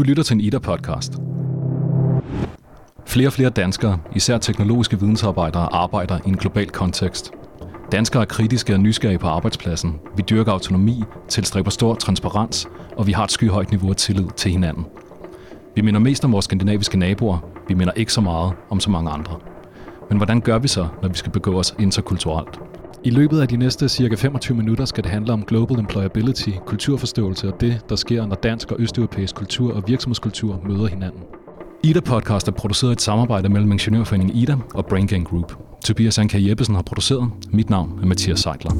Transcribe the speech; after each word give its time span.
Du 0.00 0.04
lytter 0.04 0.22
til 0.22 0.34
en 0.34 0.40
IDA-podcast. 0.40 1.18
Flere 3.06 3.28
og 3.28 3.32
flere 3.32 3.50
danskere, 3.50 3.98
især 4.16 4.38
teknologiske 4.38 5.00
vidensarbejdere, 5.00 5.72
arbejder 5.72 6.18
i 6.26 6.28
en 6.28 6.36
global 6.36 6.70
kontekst. 6.70 7.32
Danskere 7.92 8.22
er 8.22 8.26
kritiske 8.26 8.74
og 8.74 8.80
nysgerrige 8.80 9.18
på 9.18 9.26
arbejdspladsen. 9.26 9.94
Vi 10.16 10.22
dyrker 10.30 10.52
autonomi, 10.52 11.04
tilstræber 11.28 11.70
stor 11.70 11.94
transparens, 11.94 12.68
og 12.96 13.06
vi 13.06 13.12
har 13.12 13.24
et 13.24 13.32
skyhøjt 13.32 13.70
niveau 13.70 13.90
af 13.90 13.96
tillid 13.96 14.26
til 14.36 14.50
hinanden. 14.50 14.86
Vi 15.74 15.82
minder 15.82 16.00
mest 16.00 16.24
om 16.24 16.32
vores 16.32 16.44
skandinaviske 16.44 16.98
naboer. 16.98 17.38
Vi 17.68 17.74
minder 17.74 17.92
ikke 17.92 18.12
så 18.12 18.20
meget 18.20 18.52
om 18.70 18.80
så 18.80 18.90
mange 18.90 19.10
andre. 19.10 19.36
Men 20.08 20.16
hvordan 20.16 20.40
gør 20.40 20.58
vi 20.58 20.68
så, 20.68 20.88
når 21.02 21.08
vi 21.08 21.16
skal 21.16 21.32
begå 21.32 21.58
os 21.58 21.74
interkulturelt? 21.78 22.69
I 23.04 23.10
løbet 23.10 23.40
af 23.40 23.48
de 23.48 23.56
næste 23.56 23.88
cirka 23.88 24.14
25 24.14 24.56
minutter 24.56 24.84
skal 24.84 25.04
det 25.04 25.12
handle 25.12 25.32
om 25.32 25.44
global 25.44 25.78
employability, 25.78 26.50
kulturforståelse 26.66 27.48
og 27.48 27.60
det, 27.60 27.80
der 27.88 27.96
sker, 27.96 28.26
når 28.26 28.34
dansk 28.36 28.72
og 28.72 28.80
østeuropæisk 28.80 29.34
kultur 29.34 29.74
og 29.74 29.82
virksomhedskultur 29.86 30.60
møder 30.68 30.86
hinanden. 30.86 31.20
Ida 31.84 32.00
Podcast 32.00 32.48
er 32.48 32.52
produceret 32.52 32.90
i 32.90 32.92
et 32.92 33.02
samarbejde 33.02 33.48
mellem 33.48 33.72
Ingeniørforeningen 33.72 34.36
Ida 34.36 34.56
og 34.74 34.86
Brain 34.86 35.06
Gang 35.06 35.26
Group. 35.26 35.56
Tobias 35.84 36.18
Anka 36.18 36.38
Jeppesen 36.40 36.74
har 36.74 36.82
produceret. 36.82 37.30
Mit 37.52 37.70
navn 37.70 37.98
er 38.02 38.06
Mathias 38.06 38.40
Seidler. 38.40 38.70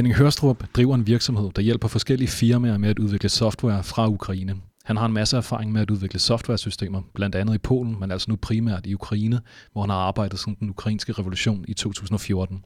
Henning 0.00 0.16
Hørstrup 0.16 0.64
driver 0.76 0.94
en 0.94 1.06
virksomhed, 1.06 1.50
der 1.56 1.62
hjælper 1.62 1.88
forskellige 1.88 2.28
firmaer 2.28 2.78
med 2.78 2.88
at 2.88 2.98
udvikle 2.98 3.28
software 3.28 3.82
fra 3.82 4.08
Ukraine. 4.08 4.56
Han 4.84 4.96
har 4.96 5.06
en 5.06 5.12
masse 5.12 5.36
erfaring 5.36 5.72
med 5.72 5.80
at 5.80 5.90
udvikle 5.90 6.18
softwaresystemer, 6.18 7.02
blandt 7.14 7.34
andet 7.34 7.54
i 7.54 7.58
Polen, 7.58 7.96
men 8.00 8.10
altså 8.10 8.30
nu 8.30 8.36
primært 8.36 8.86
i 8.86 8.94
Ukraine, 8.94 9.40
hvor 9.72 9.82
han 9.82 9.90
har 9.90 9.96
arbejdet 9.96 10.38
siden 10.38 10.56
den 10.60 10.70
ukrainske 10.70 11.12
revolution 11.12 11.64
i 11.68 11.74
2014. 11.74 12.64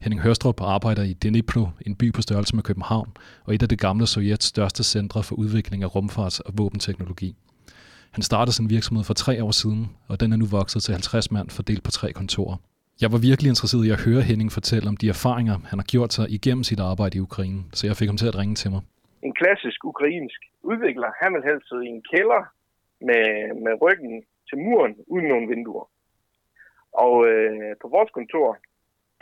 Henning 0.00 0.22
Hørstrup 0.22 0.60
arbejder 0.60 1.02
i 1.02 1.12
Dnipro, 1.12 1.68
en 1.86 1.96
by 1.96 2.12
på 2.12 2.22
størrelse 2.22 2.56
med 2.56 2.62
København, 2.62 3.08
og 3.44 3.54
et 3.54 3.62
af 3.62 3.68
det 3.68 3.78
gamle 3.78 4.06
Sovjets 4.06 4.46
største 4.46 4.84
centre 4.84 5.22
for 5.22 5.36
udvikling 5.36 5.82
af 5.82 5.88
rumfarts- 5.88 6.40
og 6.46 6.52
våbenteknologi. 6.58 7.36
Han 8.10 8.22
startede 8.22 8.56
sin 8.56 8.70
virksomhed 8.70 9.04
for 9.04 9.14
tre 9.14 9.44
år 9.44 9.50
siden, 9.50 9.90
og 10.08 10.20
den 10.20 10.32
er 10.32 10.36
nu 10.36 10.46
vokset 10.46 10.82
til 10.82 10.92
50 10.92 11.30
mand 11.30 11.50
fordelt 11.50 11.82
på 11.82 11.90
tre 11.90 12.12
kontorer. 12.12 12.56
Jeg 13.04 13.10
var 13.14 13.20
virkelig 13.28 13.48
interesseret 13.50 13.84
i 13.88 13.94
at 13.96 14.04
høre 14.06 14.22
Henning 14.30 14.50
fortælle 14.58 14.86
om 14.92 14.96
de 15.02 15.08
erfaringer, 15.16 15.56
han 15.70 15.78
har 15.82 15.88
gjort 15.94 16.12
sig 16.16 16.26
igennem 16.38 16.64
sit 16.70 16.80
arbejde 16.90 17.14
i 17.18 17.24
Ukraine, 17.28 17.60
så 17.76 17.82
jeg 17.86 17.96
fik 17.96 18.08
ham 18.10 18.20
til 18.20 18.30
at 18.32 18.38
ringe 18.40 18.56
til 18.62 18.70
mig. 18.74 18.82
En 19.28 19.34
klassisk 19.40 19.80
ukrainsk 19.92 20.40
udvikler, 20.70 21.08
han 21.22 21.30
vil 21.34 21.48
helst 21.48 21.68
sidde 21.68 21.84
i 21.86 21.94
en 21.96 22.02
kælder 22.12 22.42
med, 23.08 23.24
med 23.64 23.74
ryggen 23.84 24.14
til 24.48 24.56
muren 24.64 24.94
uden 25.12 25.26
nogen 25.32 25.50
vinduer. 25.52 25.86
Og 27.04 27.14
øh, 27.30 27.72
på 27.82 27.86
vores 27.94 28.10
kontor, 28.18 28.48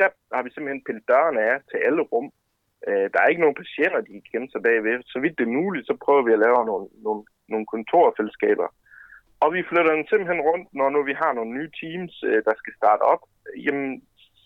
der 0.01 0.09
har 0.37 0.42
vi 0.42 0.51
simpelthen 0.51 0.85
pillet 0.87 1.09
dørene 1.13 1.41
af 1.51 1.57
til 1.70 1.79
alle 1.87 2.03
rum. 2.13 2.27
Øh, 2.89 3.07
der 3.13 3.19
er 3.20 3.31
ikke 3.31 3.45
nogen 3.45 3.61
patienter, 3.63 4.01
de 4.01 4.13
kan 4.15 4.33
gemme 4.33 4.48
sig 4.51 4.63
bagved. 4.67 4.98
Så 5.13 5.17
vidt 5.23 5.39
det 5.39 5.47
er 5.47 5.59
muligt, 5.61 5.87
så 5.87 5.95
prøver 6.05 6.23
vi 6.27 6.33
at 6.35 6.45
lave 6.47 6.61
nogle, 6.70 6.87
nogle, 7.07 7.23
nogle 7.53 7.67
kontorfællesskaber. 7.75 8.69
Og 9.44 9.48
vi 9.55 9.69
flytter 9.69 9.92
den 9.94 10.06
simpelthen 10.06 10.47
rundt, 10.48 10.69
når 10.78 10.89
nu 10.91 11.00
vi 11.11 11.14
har 11.22 11.33
nogle 11.33 11.53
nye 11.58 11.70
teams, 11.81 12.14
øh, 12.28 12.41
der 12.48 12.55
skal 12.61 12.75
starte 12.81 13.03
op 13.12 13.22
jamen, 13.64 13.91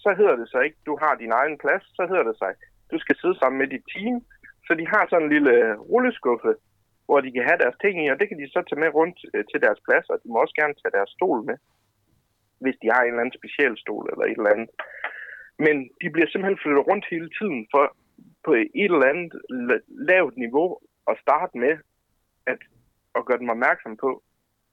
så 0.02 0.10
hedder 0.18 0.36
det 0.36 0.48
så 0.48 0.58
ikke, 0.66 0.78
du 0.86 0.94
har 1.02 1.14
din 1.14 1.32
egen 1.40 1.56
plads, 1.62 1.84
så 1.98 2.02
hedder 2.10 2.26
det 2.30 2.36
sig, 2.42 2.52
du 2.92 2.98
skal 2.98 3.16
sidde 3.16 3.36
sammen 3.38 3.58
med 3.60 3.68
dit 3.74 3.86
team. 3.94 4.14
Så 4.66 4.72
de 4.80 4.86
har 4.92 5.02
sådan 5.04 5.26
en 5.26 5.32
lille 5.36 5.54
rulleskuffe, 5.90 6.52
hvor 7.06 7.20
de 7.20 7.32
kan 7.32 7.44
have 7.48 7.62
deres 7.64 7.78
ting 7.84 7.94
i, 8.04 8.08
og 8.12 8.18
det 8.20 8.28
kan 8.28 8.38
de 8.38 8.54
så 8.54 8.60
tage 8.64 8.82
med 8.84 8.94
rundt 8.98 9.18
øh, 9.34 9.44
til 9.50 9.60
deres 9.66 9.80
plads, 9.86 10.06
og 10.12 10.16
de 10.22 10.28
må 10.28 10.36
også 10.44 10.56
gerne 10.60 10.74
tage 10.74 10.96
deres 10.98 11.10
stol 11.16 11.40
med, 11.48 11.56
hvis 12.62 12.76
de 12.82 12.88
har 12.92 13.00
en 13.02 13.08
eller 13.08 13.24
anden 13.24 13.38
speciel 13.40 13.74
stol 13.84 14.06
eller 14.12 14.24
et 14.26 14.38
eller 14.38 14.54
andet. 14.54 14.70
Men 15.64 15.76
de 16.00 16.08
bliver 16.10 16.28
simpelthen 16.28 16.62
flyttet 16.62 16.86
rundt 16.88 17.04
hele 17.14 17.30
tiden 17.38 17.60
for 17.72 17.84
på 18.46 18.52
et 18.82 18.92
eller 18.94 19.10
andet 19.12 19.32
lavt 20.10 20.36
niveau 20.44 20.68
at 21.10 21.16
starte 21.24 21.54
med 21.64 21.74
at, 22.52 22.60
at 23.16 23.24
gøre 23.26 23.38
dem 23.38 23.54
opmærksom 23.54 23.96
på, 23.96 24.10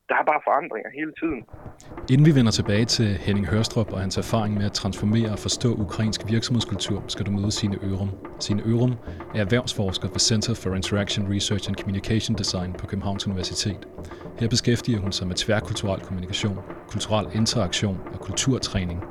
der 0.10 0.16
er 0.22 0.26
bare 0.32 0.42
forandringer 0.48 0.90
hele 1.00 1.14
tiden. 1.22 1.42
Inden 2.12 2.26
vi 2.26 2.36
vender 2.36 2.52
tilbage 2.52 2.86
til 2.86 3.06
Henning 3.06 3.48
Hørstrup 3.48 3.94
og 3.94 4.00
hans 4.00 4.18
erfaring 4.18 4.54
med 4.58 4.66
at 4.66 4.72
transformere 4.72 5.32
og 5.32 5.40
forstå 5.40 5.70
ukrainsk 5.76 6.22
virksomhedskultur, 6.28 7.04
skal 7.08 7.26
du 7.26 7.32
møde 7.32 7.52
Sine 7.52 7.78
Ørum. 7.84 8.10
Sine 8.40 8.62
Ørum 8.66 8.94
er 9.36 9.42
erhvervsforsker 9.42 10.08
ved 10.08 10.20
Center 10.20 10.54
for 10.54 10.76
Interaction 10.76 11.34
Research 11.36 11.70
and 11.70 11.76
Communication 11.76 12.36
Design 12.38 12.74
på 12.74 12.86
Københavns 12.88 13.28
Universitet. 13.28 13.88
Her 14.40 14.48
beskæftiger 14.48 15.00
hun 15.00 15.12
sig 15.12 15.28
med 15.28 15.36
tværkulturel 15.36 16.02
kommunikation, 16.02 16.60
kulturel 16.88 17.28
interaktion 17.36 18.00
og 18.14 18.20
kulturtræning. 18.20 19.04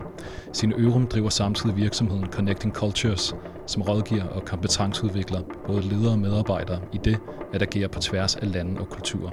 Sine 0.52 0.74
Ørum 0.78 1.06
driver 1.06 1.28
samtidig 1.28 1.76
virksomheden 1.76 2.26
Connecting 2.26 2.74
Cultures, 2.74 3.36
som 3.66 3.82
rådgiver 3.82 4.24
og 4.24 4.44
kompetenceudvikler 4.44 5.40
både 5.66 5.80
ledere 5.82 6.12
og 6.12 6.18
medarbejdere 6.18 6.80
i 6.92 6.98
det 7.04 7.18
at 7.52 7.62
agere 7.62 7.88
på 7.88 8.00
tværs 8.00 8.36
af 8.36 8.52
lande 8.52 8.80
og 8.80 8.88
kulturer. 8.88 9.30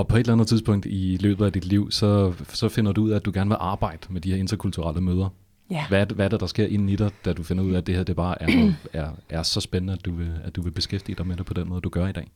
Og 0.00 0.08
på 0.08 0.16
et 0.16 0.20
eller 0.20 0.32
andet 0.32 0.48
tidspunkt 0.48 0.86
i 0.86 1.18
løbet 1.20 1.46
af 1.46 1.52
dit 1.52 1.64
liv, 1.64 1.90
så, 1.90 2.32
så 2.48 2.68
finder 2.68 2.92
du 2.92 3.02
ud 3.02 3.10
af, 3.10 3.16
at 3.16 3.24
du 3.24 3.30
gerne 3.34 3.50
vil 3.50 3.56
arbejde 3.60 3.98
med 4.10 4.20
de 4.20 4.30
her 4.30 4.38
interkulturelle 4.38 5.00
møder. 5.00 5.28
Ja. 5.70 5.84
Hvad, 5.88 6.06
hvad 6.06 6.24
er 6.24 6.28
det, 6.28 6.40
der 6.40 6.46
sker 6.46 6.66
inden 6.66 6.88
i 6.88 6.96
dig, 6.96 7.10
da 7.24 7.32
du 7.32 7.42
finder 7.42 7.64
ud 7.64 7.72
af, 7.72 7.78
at 7.78 7.86
det 7.86 7.94
her 7.94 8.02
det 8.02 8.16
bare 8.16 8.42
er, 8.42 8.72
er, 8.92 9.08
er 9.28 9.42
så 9.42 9.60
spændende, 9.60 9.92
at 9.92 10.04
du, 10.04 10.14
vil, 10.14 10.32
at 10.44 10.56
du 10.56 10.62
vil 10.62 10.70
beskæftige 10.70 11.16
dig 11.16 11.26
med 11.26 11.36
det 11.36 11.46
på 11.46 11.54
den 11.54 11.68
måde, 11.68 11.80
du 11.80 11.88
gør 11.88 12.06
i 12.06 12.12
dag? 12.12 12.30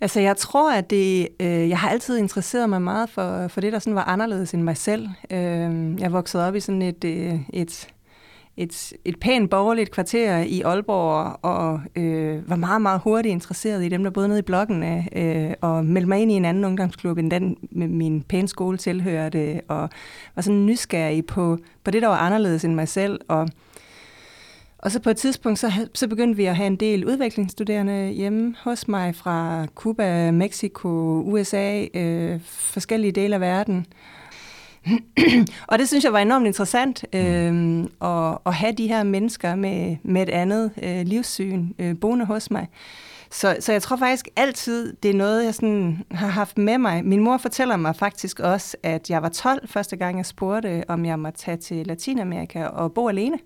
Altså 0.00 0.20
jeg 0.20 0.36
tror, 0.36 0.72
at 0.72 0.90
det, 0.90 1.28
øh, 1.40 1.68
jeg 1.68 1.78
har 1.78 1.88
altid 1.88 2.18
interesseret 2.18 2.70
mig 2.70 2.82
meget 2.82 3.10
for, 3.10 3.48
for 3.48 3.60
det, 3.60 3.72
der 3.72 3.78
sådan 3.78 3.94
var 3.94 4.04
anderledes 4.04 4.54
end 4.54 4.62
mig 4.62 4.76
selv. 4.76 5.08
Øh, 5.30 6.00
jeg 6.00 6.12
voksede 6.12 6.46
op 6.46 6.54
i 6.54 6.60
sådan 6.60 6.82
et, 6.82 7.04
øh, 7.04 7.34
et 7.52 7.88
et, 8.56 8.92
et 9.04 9.20
pænt 9.20 9.50
borgerligt 9.50 9.90
kvarter 9.90 10.38
i 10.38 10.60
Aalborg, 10.60 11.38
og 11.42 11.80
øh, 11.96 12.50
var 12.50 12.56
meget, 12.56 12.82
meget 12.82 13.00
hurtigt 13.00 13.32
interesseret 13.32 13.84
i 13.84 13.88
dem, 13.88 14.02
der 14.02 14.10
boede 14.10 14.28
nede 14.28 14.38
i 14.38 14.42
blokken, 14.42 14.82
øh, 14.82 15.06
øh 15.16 15.52
og 15.60 15.84
meldte 15.84 16.08
mig 16.08 16.18
ind 16.18 16.32
i 16.32 16.34
en 16.34 16.44
anden 16.44 16.64
ungdomsklub, 16.64 17.18
end 17.18 17.30
den 17.30 17.56
med 17.70 17.88
min 17.88 18.22
pæne 18.22 18.48
skole 18.48 18.78
tilhørte, 18.78 19.60
og 19.68 19.88
var 20.34 20.42
sådan 20.42 20.66
nysgerrig 20.66 21.26
på, 21.26 21.58
på 21.84 21.90
det, 21.90 22.02
der 22.02 22.08
var 22.08 22.16
anderledes 22.16 22.64
end 22.64 22.74
mig 22.74 22.88
selv, 22.88 23.20
og 23.28 23.48
og 24.82 24.90
så 24.90 25.00
på 25.00 25.10
et 25.10 25.16
tidspunkt, 25.16 25.58
så, 25.58 25.72
så 25.94 26.08
begyndte 26.08 26.36
vi 26.36 26.44
at 26.44 26.56
have 26.56 26.66
en 26.66 26.76
del 26.76 27.06
udviklingsstuderende 27.06 28.08
hjemme 28.08 28.54
hos 28.64 28.88
mig 28.88 29.14
fra 29.14 29.66
Cuba, 29.74 30.30
Mexico, 30.30 30.88
USA, 31.26 31.84
øh, 31.94 32.40
forskellige 32.44 33.12
dele 33.12 33.34
af 33.34 33.40
verden. 33.40 33.86
og 35.70 35.78
det 35.78 35.88
synes 35.88 36.04
jeg 36.04 36.12
var 36.12 36.18
enormt 36.18 36.46
interessant, 36.46 37.04
øh, 37.12 37.84
at, 38.00 38.38
at 38.46 38.54
have 38.54 38.72
de 38.72 38.88
her 38.88 39.02
mennesker 39.02 39.54
med, 39.54 39.96
med 40.02 40.22
et 40.22 40.28
andet 40.28 40.70
øh, 40.82 41.06
livssyn 41.06 41.68
øh, 41.78 41.98
boende 42.00 42.24
hos 42.24 42.50
mig. 42.50 42.68
Så, 43.30 43.56
så 43.60 43.72
jeg 43.72 43.82
tror 43.82 43.96
faktisk 43.96 44.28
altid, 44.36 44.96
det 45.02 45.10
er 45.10 45.14
noget, 45.14 45.44
jeg 45.44 45.54
sådan 45.54 46.04
har 46.10 46.28
haft 46.28 46.58
med 46.58 46.78
mig. 46.78 47.04
Min 47.04 47.20
mor 47.20 47.36
fortæller 47.36 47.76
mig 47.76 47.96
faktisk 47.96 48.40
også, 48.40 48.76
at 48.82 49.10
jeg 49.10 49.22
var 49.22 49.28
12 49.28 49.68
første 49.68 49.96
gang, 49.96 50.16
jeg 50.16 50.26
spurgte, 50.26 50.84
om 50.88 51.04
jeg 51.04 51.18
måtte 51.18 51.38
tage 51.38 51.56
til 51.56 51.86
Latinamerika 51.86 52.64
og 52.64 52.92
bo 52.92 53.08
alene. 53.08 53.38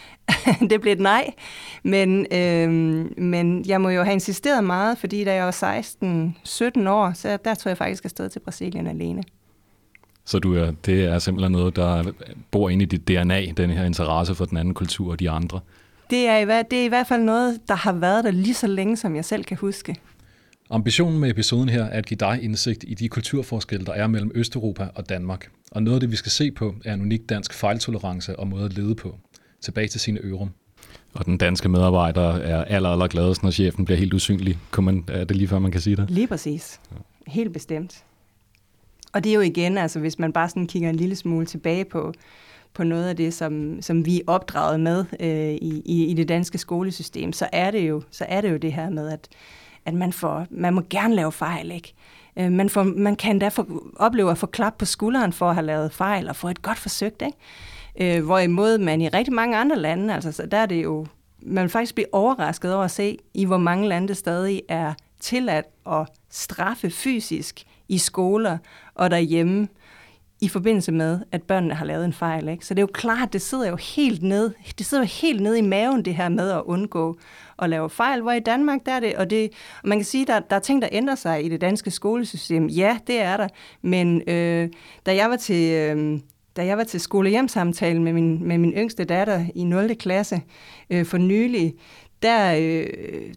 det 0.70 0.80
blev 0.80 0.92
et 0.92 1.00
nej, 1.00 1.32
men, 1.82 2.26
øh, 2.32 2.70
men 3.18 3.64
jeg 3.66 3.80
må 3.80 3.88
jo 3.88 4.02
have 4.02 4.14
insisteret 4.14 4.64
meget, 4.64 4.98
fordi 4.98 5.24
da 5.24 5.34
jeg 5.34 5.44
var 5.44 5.82
16-17 6.84 6.88
år, 6.88 7.12
så 7.12 7.38
der 7.44 7.54
tog 7.54 7.70
jeg 7.70 7.78
faktisk 7.78 8.04
afsted 8.04 8.28
til 8.28 8.40
Brasilien 8.40 8.86
alene. 8.86 9.22
Så 10.26 10.38
du 10.38 10.54
er, 10.54 10.72
det 10.86 11.04
er 11.04 11.18
simpelthen 11.18 11.52
noget, 11.52 11.76
der 11.76 12.12
bor 12.50 12.70
inde 12.70 12.82
i 12.82 12.86
dit 12.86 13.08
DNA, 13.08 13.46
den 13.56 13.70
her 13.70 13.84
interesse 13.84 14.34
for 14.34 14.44
den 14.44 14.56
anden 14.58 14.74
kultur 14.74 15.10
og 15.10 15.20
de 15.20 15.30
andre? 15.30 15.60
Det 16.10 16.26
er, 16.28 16.38
i, 16.38 16.62
det 16.70 16.80
er 16.80 16.84
i 16.84 16.88
hvert 16.88 17.06
fald 17.06 17.22
noget, 17.22 17.60
der 17.68 17.74
har 17.74 17.92
været 17.92 18.24
der 18.24 18.30
lige 18.30 18.54
så 18.54 18.66
længe, 18.66 18.96
som 18.96 19.16
jeg 19.16 19.24
selv 19.24 19.44
kan 19.44 19.56
huske. 19.56 19.96
Ambitionen 20.70 21.20
med 21.20 21.30
episoden 21.30 21.68
her 21.68 21.84
er 21.84 21.98
at 21.98 22.06
give 22.06 22.18
dig 22.18 22.38
indsigt 22.42 22.84
i 22.88 22.94
de 22.94 23.08
kulturforskelle, 23.08 23.86
der 23.86 23.92
er 23.92 24.06
mellem 24.06 24.30
Østeuropa 24.34 24.88
og 24.94 25.08
Danmark. 25.08 25.48
Og 25.70 25.82
noget 25.82 25.96
af 25.96 26.00
det, 26.00 26.10
vi 26.10 26.16
skal 26.16 26.32
se 26.32 26.50
på, 26.50 26.74
er 26.84 26.94
en 26.94 27.00
unik 27.00 27.28
dansk 27.28 27.54
fejltolerance 27.54 28.38
og 28.38 28.48
måde 28.48 28.64
at 28.64 28.72
lede 28.72 28.94
på. 28.94 29.18
Tilbage 29.60 29.88
til 29.88 30.00
sine 30.00 30.20
ører. 30.22 30.46
Og 31.14 31.24
den 31.26 31.38
danske 31.38 31.68
medarbejder 31.68 32.32
er 32.34 32.64
aller, 32.64 32.88
aller 32.88 33.06
gladest, 33.06 33.42
når 33.42 33.50
chefen 33.50 33.84
bliver 33.84 33.98
helt 33.98 34.14
usynlig. 34.14 34.58
Kunne 34.70 34.84
man, 34.84 35.04
er 35.08 35.24
det 35.24 35.36
lige 35.36 35.48
før, 35.48 35.58
man 35.58 35.70
kan 35.70 35.80
sige 35.80 35.96
det? 35.96 36.10
Lige 36.10 36.26
præcis. 36.26 36.80
Helt 37.26 37.52
bestemt. 37.52 38.04
Og 39.14 39.24
det 39.24 39.30
er 39.30 39.34
jo 39.34 39.40
igen, 39.40 39.78
altså 39.78 40.00
hvis 40.00 40.18
man 40.18 40.32
bare 40.32 40.48
sådan 40.48 40.66
kigger 40.66 40.88
en 40.88 40.96
lille 40.96 41.16
smule 41.16 41.46
tilbage 41.46 41.84
på, 41.84 42.12
på 42.74 42.84
noget 42.84 43.08
af 43.08 43.16
det, 43.16 43.34
som, 43.34 43.82
som 43.82 44.06
vi 44.06 44.20
er 44.20 44.24
opdraget 44.26 44.80
med 44.80 45.04
øh, 45.20 45.54
i, 45.54 45.82
i, 45.84 46.04
i 46.04 46.14
det 46.14 46.28
danske 46.28 46.58
skolesystem, 46.58 47.32
så 47.32 47.48
er 47.52 47.70
det 47.70 47.88
jo 47.88 48.02
så 48.10 48.26
er 48.28 48.40
det 48.40 48.50
jo 48.50 48.56
det 48.56 48.72
her 48.72 48.90
med, 48.90 49.08
at 49.08 49.28
at 49.86 49.94
man, 49.94 50.12
får, 50.12 50.46
man 50.50 50.74
må 50.74 50.82
gerne 50.90 51.14
lave 51.14 51.32
fejl, 51.32 51.70
ikke? 51.70 51.94
Øh, 52.36 52.52
man, 52.52 52.70
får, 52.70 52.82
man 52.82 53.16
kan 53.16 53.38
da 53.38 53.50
opleve 53.96 54.30
at 54.30 54.38
få 54.38 54.46
klap 54.46 54.74
på 54.78 54.84
skulderen 54.84 55.32
for 55.32 55.48
at 55.48 55.54
have 55.54 55.66
lavet 55.66 55.92
fejl 55.92 56.28
og 56.28 56.36
få 56.36 56.48
et 56.48 56.62
godt 56.62 56.78
forsøgt, 56.78 57.22
ikke? 57.22 58.16
Øh, 58.16 58.24
hvorimod 58.24 58.78
man 58.78 59.00
i 59.00 59.08
rigtig 59.08 59.34
mange 59.34 59.56
andre 59.56 59.76
lande, 59.76 60.14
altså 60.14 60.46
der 60.50 60.58
er 60.58 60.66
det 60.66 60.82
jo, 60.82 61.06
man 61.42 61.62
vil 61.62 61.70
faktisk 61.70 61.94
blive 61.94 62.14
overrasket 62.14 62.74
over 62.74 62.84
at 62.84 62.90
se, 62.90 63.18
i 63.34 63.44
hvor 63.44 63.56
mange 63.56 63.88
lande 63.88 64.08
det 64.08 64.16
stadig 64.16 64.62
er 64.68 64.94
tilladt 65.20 65.66
at 65.86 66.06
straffe 66.30 66.90
fysisk 66.90 67.64
i 67.88 67.98
skoler 67.98 68.58
og 68.94 69.10
derhjemme 69.10 69.68
i 70.40 70.48
forbindelse 70.48 70.92
med, 70.92 71.20
at 71.32 71.42
børnene 71.42 71.74
har 71.74 71.84
lavet 71.84 72.04
en 72.04 72.12
fejl. 72.12 72.48
Ikke? 72.48 72.66
Så 72.66 72.74
det 72.74 72.78
er 72.78 72.82
jo 72.82 72.90
klart, 72.94 73.32
det 73.32 73.42
sidder 73.42 73.68
jo 73.68 73.76
helt 73.76 74.22
ned, 74.22 74.50
det 74.78 74.86
sidder 74.86 75.02
jo 75.02 75.08
helt 75.22 75.40
ned 75.40 75.56
i 75.56 75.60
maven, 75.60 76.04
det 76.04 76.14
her 76.14 76.28
med 76.28 76.50
at 76.50 76.62
undgå 76.64 77.18
at 77.58 77.70
lave 77.70 77.90
fejl, 77.90 78.20
hvor 78.20 78.32
i 78.32 78.40
Danmark, 78.40 78.80
der 78.86 78.92
er 78.92 79.00
det, 79.00 79.16
og 79.16 79.30
det, 79.30 79.50
og 79.82 79.88
man 79.88 79.98
kan 79.98 80.04
sige, 80.04 80.26
der, 80.26 80.40
der 80.40 80.56
er 80.56 80.60
ting, 80.60 80.82
der 80.82 80.88
ændrer 80.92 81.14
sig 81.14 81.44
i 81.44 81.48
det 81.48 81.60
danske 81.60 81.90
skolesystem. 81.90 82.66
Ja, 82.66 82.98
det 83.06 83.20
er 83.20 83.36
der, 83.36 83.48
men 83.82 84.22
øh, 84.28 84.68
da 85.06 85.14
jeg 85.14 85.30
var 85.30 85.36
til... 85.36 85.72
Øh, 85.72 86.20
da 86.56 86.66
jeg 86.66 86.78
var 86.78 86.84
til 86.84 87.00
skolehjemsamtalen 87.00 88.04
med 88.04 88.12
min, 88.12 88.48
med 88.48 88.58
min 88.58 88.72
yngste 88.72 89.04
datter 89.04 89.46
i 89.54 89.64
0. 89.64 89.96
klasse 89.96 90.42
øh, 90.90 91.06
for 91.06 91.18
nylig, 91.18 91.74
der, 92.24 92.54
øh, 92.58 92.86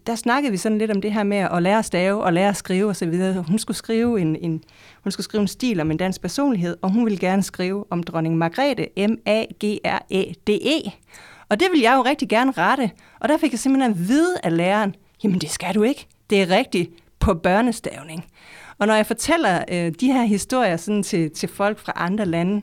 der 0.06 0.14
snakkede 0.14 0.50
vi 0.50 0.56
sådan 0.56 0.78
lidt 0.78 0.90
om 0.90 1.00
det 1.00 1.12
her 1.12 1.22
med 1.22 1.36
at 1.36 1.62
lære 1.62 1.78
at 1.78 1.84
stave 1.84 2.24
og 2.24 2.32
lære 2.32 2.48
at 2.48 2.56
skrive 2.56 2.90
osv. 2.90 3.32
Hun 3.48 3.58
skulle 3.58 3.76
skrive 3.76 4.20
en, 4.20 4.36
en, 4.36 4.62
hun 5.02 5.10
skulle 5.10 5.24
skrive 5.24 5.40
en 5.40 5.48
stil 5.48 5.80
om 5.80 5.90
en 5.90 5.96
dansk 5.96 6.20
personlighed, 6.20 6.76
og 6.82 6.90
hun 6.90 7.04
ville 7.04 7.18
gerne 7.18 7.42
skrive 7.42 7.84
om 7.90 8.02
dronning 8.02 8.38
Margrethe, 8.38 8.88
M-A-G-R-E-D-E. 9.08 10.90
Og 11.48 11.60
det 11.60 11.68
ville 11.70 11.84
jeg 11.84 11.96
jo 11.96 12.02
rigtig 12.02 12.28
gerne 12.28 12.50
rette, 12.50 12.90
og 13.20 13.28
der 13.28 13.38
fik 13.38 13.52
jeg 13.52 13.58
simpelthen 13.58 13.92
at 13.92 14.08
vide 14.08 14.36
af 14.42 14.56
læreren, 14.56 14.94
jamen 15.24 15.38
det 15.38 15.50
skal 15.50 15.74
du 15.74 15.82
ikke, 15.82 16.06
det 16.30 16.42
er 16.42 16.50
rigtigt 16.50 16.90
på 17.18 17.34
børnestavning. 17.34 18.24
Og 18.78 18.86
når 18.86 18.94
jeg 18.94 19.06
fortæller 19.06 19.64
øh, 19.70 19.92
de 20.00 20.12
her 20.12 20.22
historier 20.22 20.76
sådan 20.76 21.02
til, 21.02 21.30
til 21.30 21.48
folk 21.48 21.78
fra 21.78 21.92
andre 21.96 22.26
lande, 22.26 22.62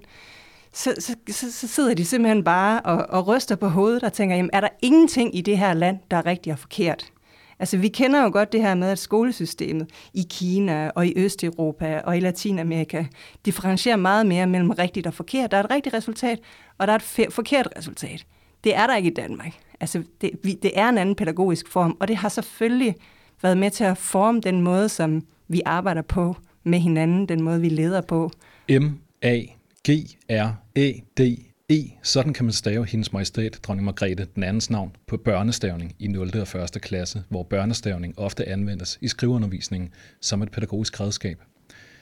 så, 0.75 0.94
så, 1.00 1.16
så, 1.30 1.51
så 1.51 1.68
sidder 1.68 1.94
de 1.94 2.06
simpelthen 2.06 2.44
bare 2.44 2.81
og, 2.81 3.06
og 3.10 3.27
ryster 3.27 3.56
på 3.56 3.68
hovedet 3.68 4.04
og 4.04 4.13
tænker, 4.13 4.36
jamen 4.36 4.50
er 4.54 4.62
der 4.62 4.68
ingenting 4.81 5.36
i 5.36 5.42
det 5.42 5.57
her 5.57 5.74
land, 5.74 6.00
der 6.12 6.18
er 6.18 6.25
rigtigt 6.25 6.54
og 6.54 6.60
forkert? 6.60 7.12
Altså 7.60 7.77
vi 7.77 7.88
kender 7.88 8.24
jo 8.24 8.30
godt 8.33 8.51
det 8.51 8.62
her 8.62 8.75
med, 8.75 8.89
at 8.89 9.00
skolesystemet 9.00 9.89
i 10.13 10.27
Kina 10.30 10.92
og 10.95 11.07
i 11.07 11.13
Østeuropa 11.16 12.01
og 12.04 12.18
i 12.18 12.19
Latinamerika 12.19 13.06
differentierer 13.45 13.95
meget 13.95 14.25
mere 14.25 14.48
mellem 14.48 14.69
rigtigt 14.69 15.07
og 15.07 15.13
forkert. 15.13 15.51
Der 15.51 15.57
er 15.57 15.63
et 15.63 15.72
rigtigt 15.72 15.95
resultat, 15.95 16.39
og 16.78 16.88
der 16.88 16.94
er 16.94 16.98
et 16.98 17.33
forkert 17.33 17.69
resultat. 17.78 18.25
Det 18.63 18.75
er 18.75 18.88
der 18.88 18.95
ikke 18.95 19.10
i 19.10 19.13
Danmark. 19.13 19.54
Altså 19.80 20.04
det, 20.21 20.31
vi, 20.44 20.54
det 20.54 20.71
er 20.75 20.89
en 20.89 20.98
anden 20.98 21.16
pædagogisk 21.16 21.71
form, 21.71 21.98
og 22.00 22.07
det 22.07 22.16
har 22.16 22.30
selvfølgelig 22.30 22.95
været 23.42 23.57
med 23.57 23.71
til 23.71 23.83
at 23.83 23.98
forme 23.98 24.42
den 24.42 24.62
måde, 24.62 24.89
som 24.89 25.21
vi 25.48 25.62
arbejder 25.66 26.01
på 26.01 26.36
med 26.63 26.80
hinanden, 26.80 27.30
den 27.30 27.42
måde, 27.42 27.62
vi 27.62 27.69
leder 27.69 28.01
på. 28.01 28.31
M-A 28.69 29.42
G-R-A-D-E. 29.89 31.79
Sådan 32.03 32.33
kan 32.33 32.45
man 32.45 32.53
stave 32.53 32.85
hendes 32.85 33.13
majestæt, 33.13 33.59
dronning 33.63 33.85
Margrethe, 33.85 34.27
den 34.35 34.43
andens 34.43 34.69
navn, 34.69 34.95
på 35.07 35.17
børnestavning 35.17 35.95
i 35.99 36.07
0. 36.07 36.31
og 36.37 36.63
1. 36.63 36.81
klasse, 36.81 37.23
hvor 37.29 37.43
børnestavning 37.43 38.19
ofte 38.19 38.47
anvendes 38.47 38.97
i 39.01 39.07
skriveundervisningen 39.07 39.93
som 40.21 40.41
et 40.41 40.51
pædagogisk 40.51 40.99
redskab. 40.99 41.41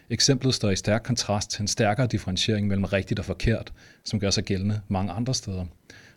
Eksemplet 0.10 0.54
står 0.54 0.70
i 0.70 0.76
stærk 0.76 1.04
kontrast 1.04 1.52
til 1.52 1.62
en 1.62 1.68
stærkere 1.68 2.08
differentiering 2.08 2.68
mellem 2.68 2.86
rigtigt 2.86 3.20
og 3.20 3.26
forkert, 3.26 3.74
som 4.04 4.20
gør 4.20 4.30
sig 4.30 4.44
gældende 4.44 4.82
mange 4.88 5.12
andre 5.12 5.34
steder. 5.34 5.66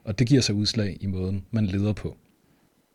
Og 0.04 0.18
det 0.18 0.26
giver 0.26 0.40
sig 0.40 0.54
udslag 0.54 0.96
i 1.00 1.06
måden, 1.06 1.44
man 1.50 1.66
leder 1.66 1.92
på. 1.92 2.16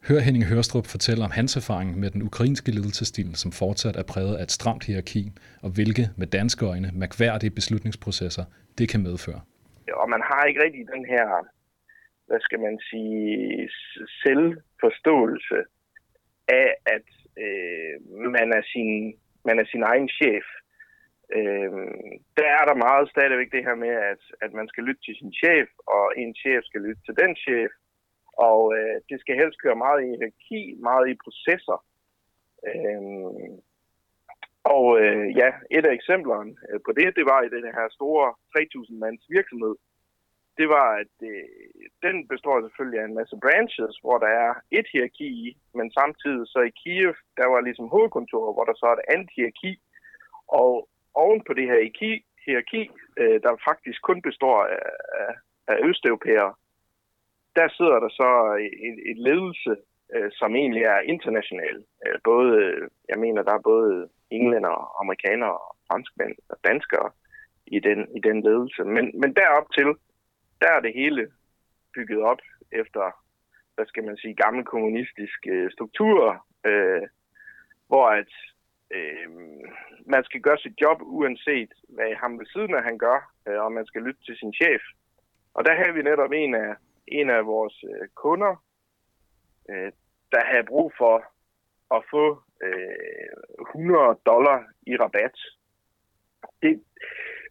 Hør 0.03 0.19
Henning 0.19 0.45
Hørstrup 0.45 0.87
fortælle 0.87 1.23
om 1.23 1.31
hans 1.31 1.55
erfaring 1.55 1.99
med 1.99 2.11
den 2.11 2.21
ukrainske 2.21 2.71
ledelsesstil, 2.71 3.35
som 3.35 3.51
fortsat 3.51 3.95
er 3.95 4.03
præget 4.03 4.35
af 4.35 4.43
et 4.43 4.51
stramt 4.51 4.83
hierarki, 4.83 5.31
og 5.61 5.69
hvilke 5.69 6.09
med 6.15 6.27
danske 6.27 6.65
øjne 6.65 6.91
mærkværdige 6.93 7.49
beslutningsprocesser 7.49 8.43
det 8.77 8.89
kan 8.89 9.01
medføre. 9.09 9.41
Og 10.01 10.09
man 10.09 10.21
har 10.29 10.43
ikke 10.45 10.63
rigtig 10.63 10.87
den 10.95 11.05
her, 11.05 11.25
hvad 12.27 12.39
skal 12.39 12.59
man 12.59 12.79
sige, 12.89 13.69
selvforståelse 14.23 15.59
af, 16.47 16.69
at 16.85 17.07
øh, 17.43 17.93
man, 18.37 18.47
er 18.57 18.63
sin, 18.73 19.19
man 19.45 19.59
er 19.59 19.65
sin 19.71 19.83
egen 19.83 20.09
chef. 20.09 20.45
Øh, 21.37 21.71
der 22.37 22.47
er 22.59 22.63
der 22.69 22.83
meget 22.85 23.09
stadigvæk 23.09 23.51
det 23.51 23.63
her 23.67 23.75
med, 23.75 23.93
at, 24.11 24.23
at 24.41 24.51
man 24.53 24.67
skal 24.67 24.83
lytte 24.83 25.01
til 25.03 25.15
sin 25.15 25.33
chef, 25.33 25.69
og 25.95 26.05
en 26.17 26.35
chef 26.35 26.63
skal 26.63 26.81
lytte 26.81 27.01
til 27.05 27.15
den 27.23 27.35
chef, 27.35 27.71
og 28.49 28.61
øh, 28.77 28.95
det 29.09 29.17
skal 29.19 29.35
helst 29.41 29.61
køre 29.63 29.83
meget 29.85 29.99
i 30.01 30.07
hierarki, 30.07 30.61
meget 30.89 31.05
i 31.09 31.15
processer. 31.23 31.79
Øh, 32.69 33.01
og 34.63 35.01
øh, 35.01 35.37
ja, 35.37 35.49
et 35.71 35.85
af 35.85 35.93
eksemplerne 35.93 36.55
øh, 36.69 36.79
på 36.85 36.91
det, 36.91 37.15
det 37.15 37.25
var 37.25 37.41
i 37.41 37.49
den 37.55 37.65
her 37.77 37.87
store 37.97 38.33
3000 38.53 38.99
mands 38.99 39.25
virksomhed. 39.29 39.75
Det 40.57 40.67
var, 40.69 40.89
at 41.03 41.15
øh, 41.31 41.43
den 42.05 42.27
består 42.27 42.61
selvfølgelig 42.61 42.99
af 42.99 43.05
en 43.05 43.19
masse 43.19 43.37
branches, 43.41 43.95
hvor 44.03 44.17
der 44.17 44.31
er 44.45 44.53
et 44.71 44.87
hierarki 44.91 45.27
i, 45.45 45.57
men 45.73 45.91
samtidig 45.91 46.47
så 46.47 46.59
i 46.59 46.77
Kiev, 46.79 47.13
der 47.37 47.47
var 47.53 47.61
ligesom 47.61 47.87
hovedkontoret, 47.87 48.55
hvor 48.55 48.65
der 48.65 48.75
så 48.77 48.85
er 48.85 48.95
et 48.95 49.09
andet 49.13 49.29
hierarki. 49.35 49.73
Og 50.47 50.89
oven 51.13 51.41
på 51.47 51.53
det 51.53 51.67
her 51.71 51.79
hierarki, 52.45 52.91
øh, 53.17 53.41
der 53.43 53.63
faktisk 53.69 54.01
kun 54.01 54.21
består 54.21 54.63
af, 54.63 54.85
af, 55.21 55.33
af 55.67 55.77
østeuropæere, 55.87 56.53
der 57.55 57.67
sidder 57.77 57.99
der 57.99 58.09
så 58.09 58.29
et, 58.87 58.97
et 59.11 59.17
ledelse, 59.27 59.75
øh, 60.15 60.31
som 60.39 60.55
egentlig 60.55 60.83
er 60.83 60.99
international. 60.99 61.77
Øh, 62.05 62.19
både, 62.23 62.51
øh, 62.63 62.87
jeg 63.09 63.19
mener, 63.19 63.41
der 63.43 63.53
er 63.53 63.69
både 63.73 64.09
englænder, 64.31 64.99
amerikanere, 65.01 65.59
franskmænd 65.87 66.35
og 66.49 66.57
danskere 66.63 67.11
i 67.67 67.79
den, 67.79 67.99
i 68.17 68.19
den 68.27 68.41
ledelse. 68.43 68.83
Men, 68.83 69.05
men 69.21 69.35
derop 69.35 69.67
til, 69.77 69.89
der 70.61 70.69
er 70.71 70.79
det 70.79 70.93
hele 70.93 71.31
bygget 71.95 72.21
op 72.21 72.41
efter, 72.71 73.03
hvad 73.75 73.85
skal 73.85 74.03
man 74.03 74.17
sige, 74.17 74.35
gamle 74.35 74.63
kommunistiske 74.65 75.49
øh, 75.49 75.71
strukturer, 75.71 76.47
øh, 76.65 77.03
hvor 77.87 78.05
at 78.07 78.31
øh, 78.91 79.29
man 80.05 80.23
skal 80.23 80.41
gøre 80.41 80.57
sit 80.57 80.81
job 80.81 80.97
uanset, 81.01 81.71
hvad 81.89 82.15
ham 82.15 82.39
ved 82.39 82.45
siden 82.45 82.75
af 82.75 82.83
han 82.83 82.97
gør, 82.97 83.31
øh, 83.47 83.59
og 83.63 83.71
man 83.71 83.85
skal 83.85 84.01
lytte 84.01 84.23
til 84.23 84.35
sin 84.37 84.53
chef. 84.53 84.81
Og 85.53 85.65
der 85.65 85.73
har 85.73 85.91
vi 85.91 86.01
netop 86.01 86.31
en 86.31 86.55
af, 86.55 86.75
en 87.07 87.29
af 87.29 87.45
vores 87.45 87.83
øh, 87.91 88.07
kunder, 88.15 88.63
øh, 89.69 89.91
der 90.31 90.45
havde 90.45 90.63
brug 90.63 90.93
for 90.97 91.15
at 91.95 92.03
få 92.11 92.43
øh, 92.63 93.31
100 93.75 94.17
dollar 94.25 94.59
i 94.87 94.93
rabat. 94.97 95.35
Det, 96.61 96.71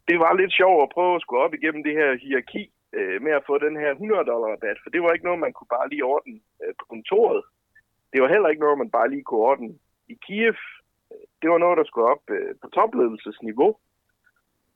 det 0.09 0.17
var 0.19 0.33
lidt 0.33 0.53
sjovt 0.61 0.83
at 0.83 0.93
prøve 0.97 1.15
at 1.15 1.23
skulle 1.23 1.43
op 1.45 1.55
igennem 1.55 1.83
det 1.83 1.95
her 2.01 2.09
hierarki 2.23 2.73
øh, 2.93 3.23
med 3.23 3.33
at 3.33 3.47
få 3.47 3.59
den 3.59 3.77
her 3.83 3.91
100 3.91 4.25
dollar 4.31 4.49
rabat, 4.55 4.79
for 4.83 4.91
det 4.91 5.03
var 5.03 5.13
ikke 5.13 5.29
noget, 5.29 5.45
man 5.47 5.53
kunne 5.53 5.75
bare 5.77 5.89
lige 5.89 6.05
ordne 6.05 6.39
øh, 6.63 6.75
på 6.79 6.85
kontoret. 6.93 7.43
Det 8.13 8.23
var 8.23 8.29
heller 8.29 8.49
ikke 8.49 8.65
noget, 8.65 8.79
man 8.79 8.91
bare 8.91 9.11
lige 9.11 9.25
kunne 9.25 9.41
ordne 9.51 9.71
i 10.09 10.15
Kiev. 10.27 10.59
Det 11.43 11.51
var 11.51 11.59
noget, 11.59 11.79
der 11.79 11.85
skulle 11.85 12.11
op 12.15 12.25
øh, 12.31 12.55
på 12.63 12.69
topledelsesniveau. 12.69 13.71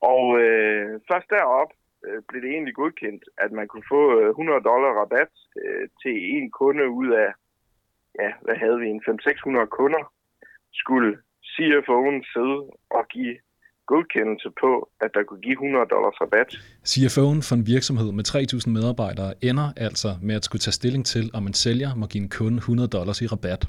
Og 0.00 0.24
øh, 0.40 1.00
først 1.10 1.28
derop 1.30 1.70
øh, 2.06 2.22
blev 2.28 2.42
det 2.42 2.50
egentlig 2.50 2.74
godkendt, 2.74 3.24
at 3.38 3.52
man 3.52 3.68
kunne 3.68 3.88
få 3.94 4.20
øh, 4.20 4.28
100 4.28 4.60
dollar 4.70 4.92
rabat 5.00 5.32
øh, 5.62 5.88
til 6.02 6.14
en 6.34 6.50
kunde 6.50 6.88
ud 6.88 7.10
af, 7.24 7.30
ja, 8.20 8.30
hvad 8.40 8.56
havde 8.56 8.78
vi, 8.80 8.88
en 8.88 9.02
500-600 9.08 9.66
kunder 9.66 10.13
skulle 10.82 11.10
CFO'en 11.52 12.18
sidde 12.32 12.58
og 12.98 13.04
give 13.14 13.36
godkendelse 13.86 14.48
på, 14.62 14.70
at 15.04 15.10
der 15.14 15.22
kunne 15.28 15.40
give 15.40 15.52
100 15.52 15.86
dollars 15.94 16.16
rabat. 16.20 16.50
CFO'en 16.92 17.40
for 17.48 17.54
en 17.54 17.66
virksomhed 17.66 18.12
med 18.12 18.24
3.000 18.28 18.70
medarbejdere 18.70 19.34
ender 19.48 19.68
altså 19.76 20.10
med 20.22 20.34
at 20.34 20.44
skulle 20.44 20.60
tage 20.60 20.72
stilling 20.80 21.06
til, 21.06 21.30
om 21.34 21.46
en 21.46 21.54
sælger 21.54 21.94
må 21.94 22.06
give 22.06 22.22
en 22.22 22.28
kunde 22.28 22.56
100 22.56 22.88
dollars 22.88 23.22
i 23.22 23.26
rabat. 23.26 23.62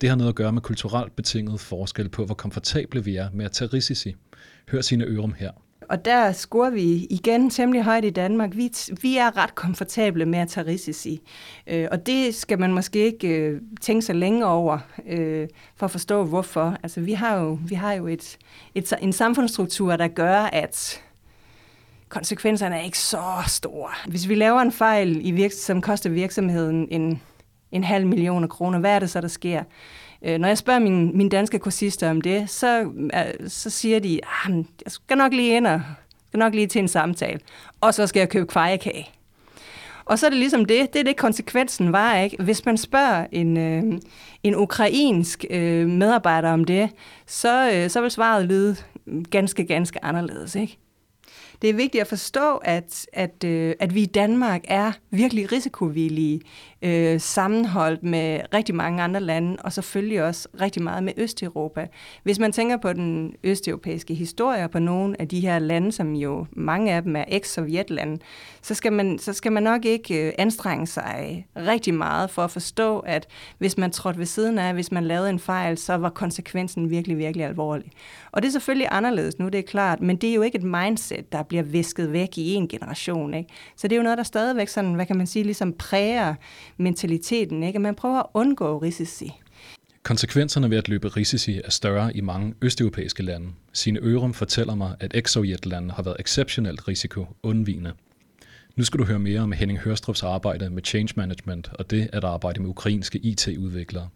Det 0.00 0.08
har 0.08 0.16
noget 0.16 0.32
at 0.32 0.36
gøre 0.36 0.52
med 0.52 0.62
kulturelt 0.62 1.16
betinget 1.16 1.60
forskel 1.60 2.08
på, 2.08 2.24
hvor 2.24 2.34
komfortable 2.34 3.04
vi 3.04 3.16
er 3.16 3.28
med 3.34 3.44
at 3.44 3.52
tage 3.52 3.70
risici. 3.76 4.14
Hør 4.70 4.80
sine 4.80 5.04
ørum 5.04 5.32
her 5.32 5.52
og 5.88 6.04
der 6.04 6.32
scorer 6.32 6.70
vi 6.70 7.06
igen 7.10 7.50
temmelig 7.50 7.82
højt 7.82 8.04
i 8.04 8.10
Danmark. 8.10 8.56
Vi, 8.56 8.70
vi 9.02 9.16
er 9.16 9.36
ret 9.36 9.54
komfortable 9.54 10.26
med 10.26 10.38
at 10.38 10.48
tage 10.48 10.66
risici. 10.66 11.20
Øh, 11.66 11.88
og 11.92 12.06
det 12.06 12.34
skal 12.34 12.58
man 12.60 12.72
måske 12.72 12.98
ikke 12.98 13.28
øh, 13.28 13.60
tænke 13.80 14.02
så 14.02 14.12
længe 14.12 14.46
over, 14.46 14.78
øh, 15.06 15.48
for 15.76 15.86
at 15.86 15.90
forstå 15.90 16.24
hvorfor. 16.24 16.76
Altså, 16.82 17.00
vi 17.00 17.12
har 17.12 17.36
jo, 17.36 17.58
vi 17.68 17.74
har 17.74 17.92
jo 17.92 18.06
et, 18.06 18.38
et, 18.74 18.92
en 19.00 19.12
samfundsstruktur, 19.12 19.96
der 19.96 20.08
gør, 20.08 20.36
at 20.36 21.02
konsekvenserne 22.08 22.76
er 22.76 22.80
ikke 22.80 22.98
så 22.98 23.22
store. 23.46 23.90
Hvis 24.06 24.28
vi 24.28 24.34
laver 24.34 24.60
en 24.60 24.72
fejl, 24.72 25.26
i 25.26 25.30
virks- 25.30 25.64
som 25.64 25.80
koster 25.80 26.10
virksomheden 26.10 26.88
en, 26.90 27.22
en 27.72 27.84
halv 27.84 28.06
million 28.06 28.48
kroner, 28.48 28.78
hvad 28.78 28.94
er 28.94 28.98
det 28.98 29.10
så, 29.10 29.20
der 29.20 29.28
sker? 29.28 29.64
Øh, 30.24 30.38
når 30.38 30.48
jeg 30.48 30.58
spørger 30.58 30.80
mine, 30.80 31.12
mine 31.12 31.30
danske 31.30 31.58
kursister 31.58 32.10
om 32.10 32.20
det, 32.20 32.50
så, 32.50 32.80
øh, 32.82 33.48
så 33.48 33.70
siger 33.70 33.98
de, 33.98 34.20
at 34.22 34.50
ah, 34.50 34.56
jeg 34.56 34.92
skal 34.92 35.16
nok 35.16 35.32
lige 35.32 35.56
ind 35.56 35.66
og 35.66 35.80
skal 36.28 36.38
nok 36.38 36.54
lige 36.54 36.66
til 36.66 36.78
en 36.78 36.88
samtale, 36.88 37.40
og 37.80 37.94
så 37.94 38.06
skal 38.06 38.20
jeg 38.20 38.28
købe 38.28 38.46
kvejekage. 38.46 39.08
Og 40.04 40.18
så 40.18 40.26
er 40.26 40.30
det 40.30 40.38
ligesom 40.38 40.64
det, 40.64 40.92
det 40.92 41.00
er 41.00 41.04
det 41.04 41.16
konsekvensen 41.16 41.92
var, 41.92 42.16
ikke? 42.16 42.42
Hvis 42.42 42.64
man 42.64 42.76
spørger 42.76 43.26
en, 43.32 43.56
øh, 43.56 43.82
en 44.42 44.56
ukrainsk 44.56 45.44
øh, 45.50 45.88
medarbejder 45.88 46.52
om 46.52 46.64
det, 46.64 46.90
så, 47.26 47.70
øh, 47.74 47.90
så 47.90 48.00
vil 48.00 48.10
svaret 48.10 48.44
lyde 48.44 48.76
ganske, 49.30 49.64
ganske 49.64 50.04
anderledes, 50.04 50.54
ikke? 50.54 50.78
Det 51.62 51.70
er 51.70 51.74
vigtigt 51.74 52.00
at 52.00 52.06
forstå, 52.06 52.56
at, 52.56 53.06
at, 53.12 53.44
øh, 53.44 53.74
at 53.80 53.94
vi 53.94 54.02
i 54.02 54.06
Danmark 54.06 54.60
er 54.68 54.92
virkelig 55.10 55.52
risikovillige, 55.52 56.40
øh, 56.82 57.20
sammenholdt 57.20 58.02
med 58.02 58.40
rigtig 58.54 58.74
mange 58.74 59.02
andre 59.02 59.20
lande, 59.20 59.56
og 59.64 59.72
selvfølgelig 59.72 60.22
også 60.22 60.48
rigtig 60.60 60.82
meget 60.82 61.02
med 61.02 61.12
Østeuropa. 61.16 61.86
Hvis 62.22 62.38
man 62.38 62.52
tænker 62.52 62.76
på 62.76 62.92
den 62.92 63.34
østeuropæiske 63.44 64.14
historie, 64.14 64.68
på 64.68 64.78
nogle 64.78 65.20
af 65.20 65.28
de 65.28 65.40
her 65.40 65.58
lande, 65.58 65.92
som 65.92 66.12
jo 66.12 66.46
mange 66.52 66.92
af 66.92 67.02
dem 67.02 67.16
er 67.16 67.24
eks-sovjetlande, 67.28 68.18
så 68.62 68.74
skal, 68.74 68.92
man, 68.92 69.18
så 69.18 69.32
skal 69.32 69.52
man 69.52 69.62
nok 69.62 69.84
ikke 69.84 70.26
øh, 70.26 70.32
anstrenge 70.38 70.86
sig 70.86 71.46
rigtig 71.56 71.94
meget 71.94 72.30
for 72.30 72.42
at 72.42 72.50
forstå, 72.50 72.98
at 72.98 73.26
hvis 73.58 73.78
man 73.78 73.90
trådte 73.90 74.18
ved 74.18 74.26
siden 74.26 74.58
af, 74.58 74.74
hvis 74.74 74.92
man 74.92 75.04
lavede 75.04 75.30
en 75.30 75.38
fejl, 75.38 75.78
så 75.78 75.94
var 75.94 76.10
konsekvensen 76.10 76.90
virkelig, 76.90 77.18
virkelig 77.18 77.46
alvorlig. 77.46 77.90
Og 78.32 78.42
det 78.42 78.48
er 78.48 78.52
selvfølgelig 78.52 78.88
anderledes 78.90 79.38
nu, 79.38 79.48
det 79.48 79.58
er 79.58 79.62
klart, 79.62 80.00
men 80.00 80.16
det 80.16 80.30
er 80.30 80.34
jo 80.34 80.42
ikke 80.42 80.58
et 80.58 80.64
mindset, 80.64 81.32
der 81.32 81.42
bliver 81.48 81.62
visket 81.62 82.12
væk 82.12 82.38
i 82.38 82.54
en 82.54 82.68
generation. 82.68 83.34
Ikke? 83.34 83.50
Så 83.76 83.88
det 83.88 83.92
er 83.92 83.96
jo 83.96 84.02
noget, 84.02 84.18
der 84.18 84.24
stadigvæk 84.24 84.68
sådan, 84.68 84.94
hvad 84.94 85.06
kan 85.06 85.16
man 85.16 85.26
sige, 85.26 85.42
ligesom 85.42 85.72
præger 85.72 86.34
mentaliteten, 86.76 87.62
ikke? 87.62 87.76
at 87.76 87.80
man 87.80 87.94
prøver 87.94 88.18
at 88.18 88.26
undgå 88.34 88.78
risici. 88.78 89.32
Konsekvenserne 90.02 90.70
ved 90.70 90.78
at 90.78 90.88
løbe 90.88 91.08
risici 91.08 91.60
er 91.64 91.70
større 91.70 92.16
i 92.16 92.20
mange 92.20 92.54
østeuropæiske 92.62 93.22
lande. 93.22 93.48
Sine 93.72 94.00
Ørum 94.02 94.34
fortæller 94.34 94.74
mig, 94.74 94.94
at 95.00 95.14
eks-sovjetlande 95.14 95.94
har 95.94 96.02
været 96.02 96.16
exceptionelt 96.20 96.88
risiko 96.88 97.26
undvigende. 97.42 97.92
Nu 98.76 98.84
skal 98.84 99.00
du 99.00 99.04
høre 99.04 99.18
mere 99.18 99.40
om 99.40 99.52
Henning 99.52 99.78
Hørstrups 99.78 100.22
arbejde 100.22 100.70
med 100.70 100.82
change 100.84 101.12
management 101.16 101.68
og 101.72 101.90
det 101.90 102.10
at 102.12 102.24
arbejde 102.24 102.60
med 102.60 102.70
ukrainske 102.70 103.18
IT-udviklere. 103.18 104.08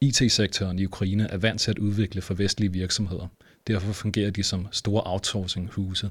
IT-sektoren 0.00 0.78
i 0.78 0.84
Ukraine 0.84 1.30
er 1.30 1.38
vant 1.38 1.60
til 1.60 1.70
at 1.70 1.78
udvikle 1.78 2.22
for 2.22 2.34
vestlige 2.34 2.72
virksomheder. 2.72 3.26
Derfor 3.66 3.92
fungerer 3.92 4.30
de 4.30 4.42
som 4.42 4.66
store 4.72 5.02
outsourcing-huse. 5.06 6.10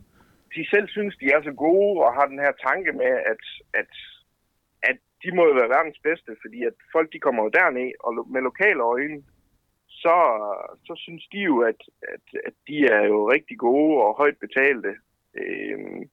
De 0.55 0.69
selv 0.69 0.87
synes, 0.87 1.15
de 1.17 1.25
er 1.35 1.41
så 1.43 1.51
gode 1.51 2.03
og 2.05 2.13
har 2.13 2.25
den 2.25 2.39
her 2.39 2.53
tanke 2.67 2.91
med, 2.91 3.13
at, 3.31 3.43
at, 3.73 3.91
at 4.83 4.97
de 5.23 5.35
må 5.35 5.41
jo 5.47 5.53
være 5.53 5.75
verdens 5.77 5.99
bedste, 6.03 6.31
fordi 6.41 6.63
at 6.63 6.73
folk 6.91 7.13
de 7.13 7.19
kommer 7.19 7.43
jo 7.43 7.49
derned, 7.49 7.91
og 7.99 8.11
med 8.33 8.41
lokale 8.41 8.83
øjne, 8.83 9.23
så, 9.87 10.17
så 10.87 10.93
synes 10.97 11.27
de 11.31 11.39
jo, 11.49 11.55
at, 11.61 11.79
at, 12.13 12.25
at 12.45 12.53
de 12.67 12.77
er 12.85 13.03
jo 13.11 13.31
rigtig 13.31 13.57
gode 13.57 14.03
og 14.03 14.17
højt 14.17 14.37
betalte. 14.45 14.91
Øhm, 15.39 16.09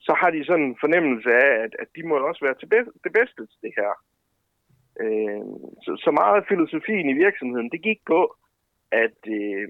så 0.00 0.12
har 0.20 0.30
de 0.30 0.44
sådan 0.44 0.64
en 0.64 0.76
fornemmelse 0.80 1.30
af, 1.30 1.52
at, 1.64 1.72
at 1.78 1.88
de 1.96 2.02
må 2.02 2.14
også 2.16 2.44
være 2.44 2.58
til 2.58 2.66
be- 2.66 2.92
det 3.04 3.12
bedste 3.12 3.46
til 3.46 3.58
det 3.62 3.72
her. 3.80 3.92
Øh, 5.02 5.46
så, 5.84 5.92
så 6.04 6.10
meget 6.10 6.36
af 6.40 6.48
filosofien 6.48 7.08
i 7.10 7.20
virksomheden, 7.24 7.70
det 7.70 7.82
gik 7.82 8.00
på, 8.06 8.36
at 8.90 9.18
øh, 9.26 9.68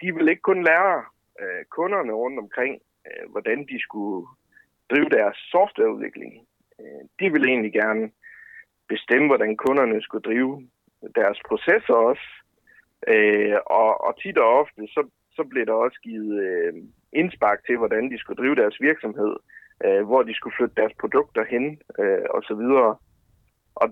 de 0.00 0.14
vil 0.14 0.28
ikke 0.28 0.48
kun 0.50 0.64
lære 0.64 1.04
øh, 1.42 1.64
kunderne 1.76 2.12
rundt 2.12 2.38
omkring, 2.38 2.80
øh, 3.08 3.30
hvordan 3.30 3.66
de 3.70 3.80
skulle 3.80 4.26
drive 4.90 5.08
deres 5.08 5.36
softwareudvikling. 5.36 6.32
Øh, 6.80 7.02
de 7.20 7.32
ville 7.32 7.48
egentlig 7.48 7.72
gerne 7.72 8.10
bestemme, 8.88 9.26
hvordan 9.26 9.56
kunderne 9.56 10.02
skulle 10.02 10.28
drive 10.30 10.68
deres 11.14 11.38
processer 11.48 11.94
også. 11.94 12.26
Øh, 13.12 13.56
og, 13.66 13.90
og 14.06 14.12
tit 14.22 14.38
og 14.38 14.48
ofte, 14.60 14.82
så, 14.94 15.02
så 15.36 15.42
blev 15.50 15.66
der 15.66 15.72
også 15.72 15.98
givet 16.00 16.32
øh, 16.46 16.72
indspark 17.12 17.58
til, 17.66 17.76
hvordan 17.76 18.10
de 18.10 18.18
skulle 18.18 18.40
drive 18.42 18.56
deres 18.62 18.80
virksomhed, 18.80 19.36
øh, 19.84 20.02
hvor 20.06 20.22
de 20.22 20.34
skulle 20.34 20.56
flytte 20.58 20.80
deres 20.80 20.94
produkter 21.00 21.44
hen, 21.44 21.64
øh, 21.98 22.26
og 22.30 22.42
så 22.42 22.54
videre. 22.54 22.96
Og 23.74 23.88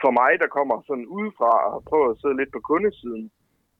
for 0.00 0.10
mig, 0.20 0.32
der 0.42 0.54
kommer 0.56 0.82
sådan 0.86 1.06
udefra 1.06 1.52
og 1.74 1.84
prøver 1.84 2.10
at 2.10 2.18
sidde 2.20 2.36
lidt 2.36 2.52
på 2.52 2.60
kundesiden, 2.70 3.30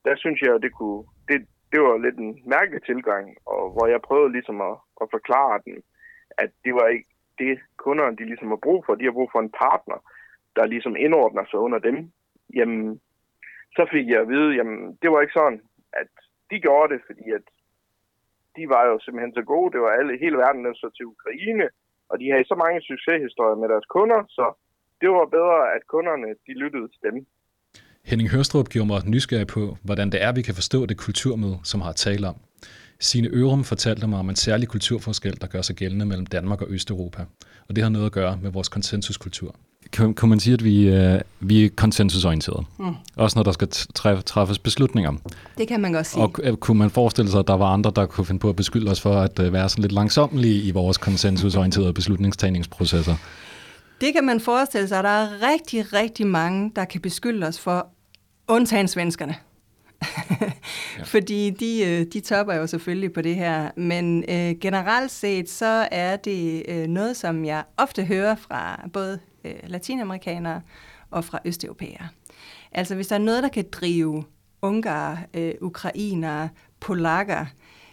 der 0.04 0.14
synes 0.16 0.40
jeg, 0.42 0.54
at 0.54 0.62
det, 0.62 0.72
kunne, 0.78 1.04
det, 1.28 1.46
det 1.72 1.80
var 1.80 1.96
lidt 1.98 2.18
en 2.18 2.42
mærkelig 2.46 2.82
tilgang, 2.82 3.36
og 3.46 3.70
hvor 3.72 3.86
jeg 3.86 4.02
prøvede 4.08 4.32
ligesom 4.32 4.60
at, 4.60 4.76
at 5.02 5.06
forklare 5.10 5.60
den, 5.64 5.76
at 6.38 6.50
det 6.64 6.74
var 6.74 6.86
ikke 6.88 7.08
det, 7.38 7.58
kunderne 7.76 8.16
de 8.16 8.24
ligesom 8.24 8.48
har 8.48 8.60
brug 8.66 8.84
for. 8.86 8.94
De 8.94 9.04
har 9.04 9.12
brug 9.18 9.30
for 9.32 9.40
en 9.40 9.54
partner, 9.64 9.98
der 10.56 10.66
ligesom 10.66 10.96
indordner 10.96 11.44
sig 11.50 11.58
under 11.58 11.78
dem. 11.78 12.12
Jamen, 12.54 13.00
så 13.76 13.82
fik 13.92 14.06
jeg 14.08 14.20
at 14.20 14.28
vide, 14.28 14.50
jamen, 14.58 14.98
det 15.02 15.10
var 15.10 15.20
ikke 15.20 15.38
sådan, 15.40 15.60
at 15.92 16.08
de 16.50 16.60
gjorde 16.60 16.94
det, 16.94 17.00
fordi 17.06 17.26
at 17.38 17.46
de 18.56 18.68
var 18.68 18.82
jo 18.90 18.98
simpelthen 18.98 19.34
så 19.34 19.42
gode. 19.42 19.72
Det 19.72 19.80
var 19.80 19.92
alle, 19.98 20.18
hele 20.18 20.36
verden, 20.36 20.64
der 20.64 20.72
så 20.74 20.90
til 20.96 21.06
Ukraine, 21.14 21.68
og 22.10 22.20
de 22.20 22.30
havde 22.30 22.44
så 22.44 22.54
mange 22.54 22.80
succeshistorier 22.80 23.60
med 23.62 23.68
deres 23.68 23.86
kunder, 23.96 24.20
så 24.28 24.44
det 25.00 25.10
var 25.10 25.26
bedre, 25.36 25.74
at 25.76 25.86
kunderne 25.86 26.28
de 26.46 26.52
lyttede 26.62 26.88
til 26.88 27.00
dem. 27.08 27.26
Henning 28.04 28.30
Hørstrup 28.30 28.68
gjorde 28.68 28.86
mig 28.86 29.02
nysgerrig 29.06 29.46
på, 29.46 29.78
hvordan 29.82 30.12
det 30.12 30.22
er, 30.22 30.32
vi 30.32 30.42
kan 30.42 30.54
forstå 30.54 30.86
det 30.86 30.96
kulturmøde, 30.96 31.58
som 31.62 31.80
har 31.80 31.92
talt 31.92 32.24
om. 32.24 32.34
Sine 33.00 33.28
Ørum 33.28 33.64
fortalte 33.64 34.06
mig 34.06 34.18
om 34.18 34.30
en 34.30 34.36
særlig 34.36 34.68
kulturforskel, 34.68 35.40
der 35.40 35.46
gør 35.46 35.62
sig 35.62 35.76
gældende 35.76 36.06
mellem 36.06 36.26
Danmark 36.26 36.62
og 36.62 36.66
Østeuropa. 36.70 37.24
Og 37.68 37.76
det 37.76 37.84
har 37.84 37.90
noget 37.90 38.06
at 38.06 38.12
gøre 38.12 38.38
med 38.42 38.50
vores 38.50 38.68
konsensuskultur. 38.68 39.54
Kan, 39.92 40.14
kan 40.14 40.28
man 40.28 40.40
sige, 40.40 40.54
at 40.54 40.64
vi, 40.64 40.88
øh, 40.88 41.20
vi 41.40 41.64
er 41.64 41.68
konsensusorienterede? 41.76 42.64
Mm. 42.78 42.94
Også 43.16 43.38
når 43.38 43.42
der 43.42 43.52
skal 43.52 43.68
træf, 43.94 44.22
træffes 44.22 44.58
beslutninger. 44.58 45.12
Det 45.58 45.68
kan 45.68 45.80
man 45.80 45.92
godt 45.92 46.06
sige. 46.06 46.22
Og 46.22 46.34
øh, 46.42 46.56
kunne 46.56 46.78
man 46.78 46.90
forestille 46.90 47.30
sig, 47.30 47.40
at 47.40 47.48
der 47.48 47.54
var 47.54 47.66
andre, 47.66 47.92
der 47.96 48.06
kunne 48.06 48.24
finde 48.26 48.38
på 48.38 48.48
at 48.48 48.56
beskylde 48.56 48.90
os 48.90 49.00
for 49.00 49.14
at 49.14 49.38
øh, 49.38 49.52
være 49.52 49.68
sådan 49.68 49.82
lidt 49.82 49.92
langsomlige 49.92 50.62
i 50.62 50.70
vores 50.70 50.98
konsensusorienterede 50.98 51.92
beslutningstagningsprocesser? 51.92 53.16
Det 54.02 54.14
kan 54.14 54.24
man 54.24 54.40
forestille 54.40 54.88
sig, 54.88 54.98
at 54.98 55.04
der 55.04 55.10
er 55.10 55.42
rigtig, 55.52 55.92
rigtig 55.92 56.26
mange, 56.26 56.72
der 56.76 56.84
kan 56.84 57.00
beskylde 57.00 57.46
os 57.46 57.60
for, 57.60 57.88
undtagen 58.48 58.88
svenskerne. 58.88 59.34
ja. 60.98 61.02
Fordi 61.04 61.50
de, 61.50 61.84
øh, 61.86 62.06
de 62.12 62.20
topper 62.20 62.54
jo 62.54 62.66
selvfølgelig 62.66 63.12
på 63.12 63.22
det 63.22 63.34
her. 63.34 63.70
Men 63.76 64.24
øh, 64.28 64.58
generelt 64.60 65.10
set, 65.10 65.50
så 65.50 65.88
er 65.90 66.16
det 66.16 66.62
øh, 66.68 66.86
noget, 66.86 67.16
som 67.16 67.44
jeg 67.44 67.64
ofte 67.76 68.04
hører 68.04 68.34
fra 68.34 68.88
både 68.92 69.18
øh, 69.44 69.54
latinamerikanere 69.64 70.60
og 71.10 71.24
fra 71.24 71.38
østeuropæere. 71.44 72.08
Altså 72.72 72.94
hvis 72.94 73.06
der 73.06 73.14
er 73.14 73.20
noget, 73.20 73.42
der 73.42 73.48
kan 73.48 73.64
drive 73.72 74.24
ungarer, 74.62 75.16
øh, 75.34 75.54
ukrainere, 75.60 76.48
polakker, 76.80 77.46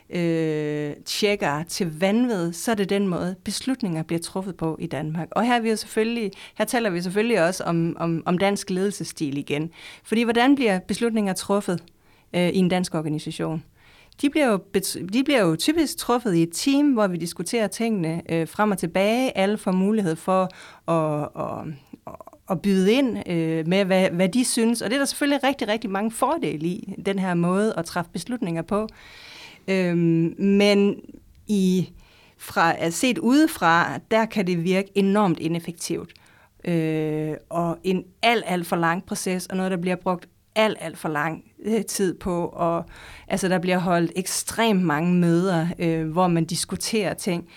øh, 0.10 0.94
tjekker 1.06 1.64
til 1.64 2.00
vanvid, 2.00 2.54
så 2.54 2.72
er 2.72 2.76
det 2.76 2.90
den 2.90 3.08
måde, 3.08 3.36
beslutninger 3.44 4.04
bliver 4.04 4.20
truffet 4.20 4.58
på 4.58 4.78
i 4.80 4.88
Danmark. 4.88 5.28
Og 5.32 5.46
her, 5.46 5.56
er 5.56 5.60
vi 5.60 5.70
jo 5.70 5.76
selvfølgelig, 5.76 6.32
her 6.58 6.66
taler 6.66 6.90
vi 6.90 7.02
selvfølgelig 7.02 7.44
også 7.44 7.64
om, 7.64 7.96
om, 8.00 8.24
om 8.26 8.38
dansk 8.38 8.70
ledelsesstil 8.70 9.38
igen. 9.38 9.72
Fordi 10.04 10.24
hvordan 10.24 10.56
bliver 10.56 10.80
beslutninger 10.80 11.34
truffet 11.34 11.84
øh, 12.36 12.50
i 12.50 12.58
en 12.58 12.70
dansk 12.70 12.96
organisation? 12.96 13.64
De 14.22 14.30
bliver, 14.30 14.48
jo, 14.48 14.60
de 15.14 15.24
bliver 15.24 15.42
jo 15.42 15.56
typisk 15.56 15.98
truffet 15.98 16.36
i 16.36 16.44
et 16.44 16.50
team, 16.54 16.94
hvor 16.94 17.08
vi 17.08 17.18
diskuterer 17.18 17.68
tingene 17.68 18.22
øh, 18.30 18.48
frem 18.48 18.72
og 18.72 18.78
tilbage. 18.78 19.38
Alle 19.38 19.58
får 19.58 19.72
mulighed 19.72 20.16
for 20.16 20.50
at, 20.92 21.30
at, 21.36 21.74
at 22.50 22.62
byde 22.62 22.94
ind 22.94 23.30
øh, 23.30 23.68
med, 23.68 23.86
hvad, 23.86 24.10
hvad 24.10 24.30
de 24.30 24.46
synes. 24.46 24.82
Og 24.82 24.90
det 24.90 24.96
er 24.96 25.00
der 25.00 25.06
selvfølgelig 25.06 25.44
rigtig, 25.44 25.68
rigtig 25.68 25.90
mange 25.90 26.12
fordele 26.12 26.68
i, 26.68 26.94
den 27.06 27.20
her 27.20 27.34
måde 27.34 27.74
at 27.78 27.86
træffe 27.86 28.12
beslutninger 28.12 28.62
på. 28.62 28.88
Øhm, 29.68 30.36
men 30.38 31.02
i 31.48 31.90
fra, 32.38 32.90
set 32.90 33.18
udefra, 33.18 34.00
der 34.12 34.26
kan 34.26 34.48
det 34.48 34.64
virke 34.64 34.90
enormt 34.96 35.40
ineffektivt. 35.40 36.14
Øh, 36.66 37.34
og 37.50 37.78
en 37.84 38.04
alt, 38.22 38.44
alt 38.48 38.68
for 38.68 38.76
lang 38.76 39.06
proces, 39.06 39.46
og 39.46 39.58
noget, 39.58 39.72
der 39.72 39.78
bliver 39.78 39.96
brugt 39.96 40.28
alt, 40.56 40.78
alt 40.82 40.98
for 40.98 41.10
lang 41.10 41.44
øh, 41.66 41.86
tid 41.86 42.14
på. 42.14 42.46
Og, 42.46 42.86
altså, 43.28 43.48
der 43.48 43.60
bliver 43.60 43.78
holdt 43.78 44.12
ekstremt 44.16 44.84
mange 44.84 45.14
møder, 45.14 45.68
øh, 45.80 46.12
hvor 46.12 46.28
man 46.28 46.46
diskuterer 46.46 47.14
ting. 47.14 47.48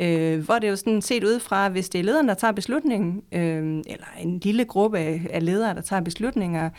Øh, 0.00 0.44
hvor 0.44 0.58
det 0.58 0.68
jo 0.68 0.76
sådan 0.76 1.02
set 1.02 1.24
udefra, 1.24 1.68
hvis 1.68 1.88
det 1.88 1.98
er 1.98 2.02
lederen, 2.02 2.28
der 2.28 2.34
tager 2.34 2.52
beslutningen, 2.52 3.22
øh, 3.32 3.82
eller 3.86 4.06
en 4.20 4.38
lille 4.38 4.64
gruppe 4.64 4.98
af 5.30 5.44
ledere, 5.44 5.74
der 5.74 5.80
tager 5.80 6.02
beslutninger, 6.02 6.70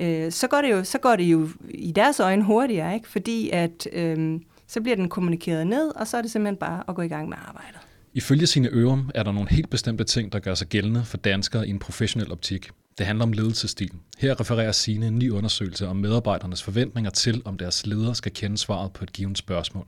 øh, 0.00 0.32
så, 0.32 0.48
går 0.48 0.62
det 0.62 0.70
jo, 0.70 0.84
så 0.84 0.98
går 0.98 1.16
det 1.16 1.24
jo 1.24 1.48
i 1.68 1.92
deres 1.92 2.20
øjne 2.20 2.44
hurtigere, 2.44 2.94
ikke? 2.94 3.08
fordi 3.08 3.50
at 3.50 3.88
øh, 3.92 4.40
så 4.66 4.80
bliver 4.80 4.96
den 4.96 5.08
kommunikeret 5.08 5.66
ned, 5.66 5.88
og 5.96 6.06
så 6.06 6.16
er 6.16 6.22
det 6.22 6.30
simpelthen 6.30 6.56
bare 6.56 6.82
at 6.88 6.94
gå 6.94 7.02
i 7.02 7.08
gang 7.08 7.28
med 7.28 7.36
arbejdet. 7.46 7.80
Ifølge 8.14 8.46
sine 8.46 8.68
ørum 8.68 9.10
er 9.14 9.22
der 9.22 9.32
nogle 9.32 9.50
helt 9.50 9.70
bestemte 9.70 10.04
ting, 10.04 10.32
der 10.32 10.38
gør 10.38 10.54
sig 10.54 10.68
gældende 10.68 11.04
for 11.04 11.16
danskere 11.16 11.66
i 11.66 11.70
en 11.70 11.78
professionel 11.78 12.32
optik. 12.32 12.70
Det 12.98 13.06
handler 13.06 13.24
om 13.24 13.32
ledelsesstil. 13.32 13.92
Her 14.18 14.40
refererer 14.40 14.72
Sine 14.72 15.06
en 15.06 15.18
ny 15.18 15.30
undersøgelse 15.30 15.88
om 15.88 15.96
medarbejdernes 15.96 16.62
forventninger 16.62 17.10
til, 17.10 17.42
om 17.44 17.58
deres 17.58 17.86
ledere 17.86 18.14
skal 18.14 18.32
kende 18.32 18.58
svaret 18.58 18.92
på 18.92 19.04
et 19.04 19.12
givet 19.12 19.38
spørgsmål. 19.38 19.86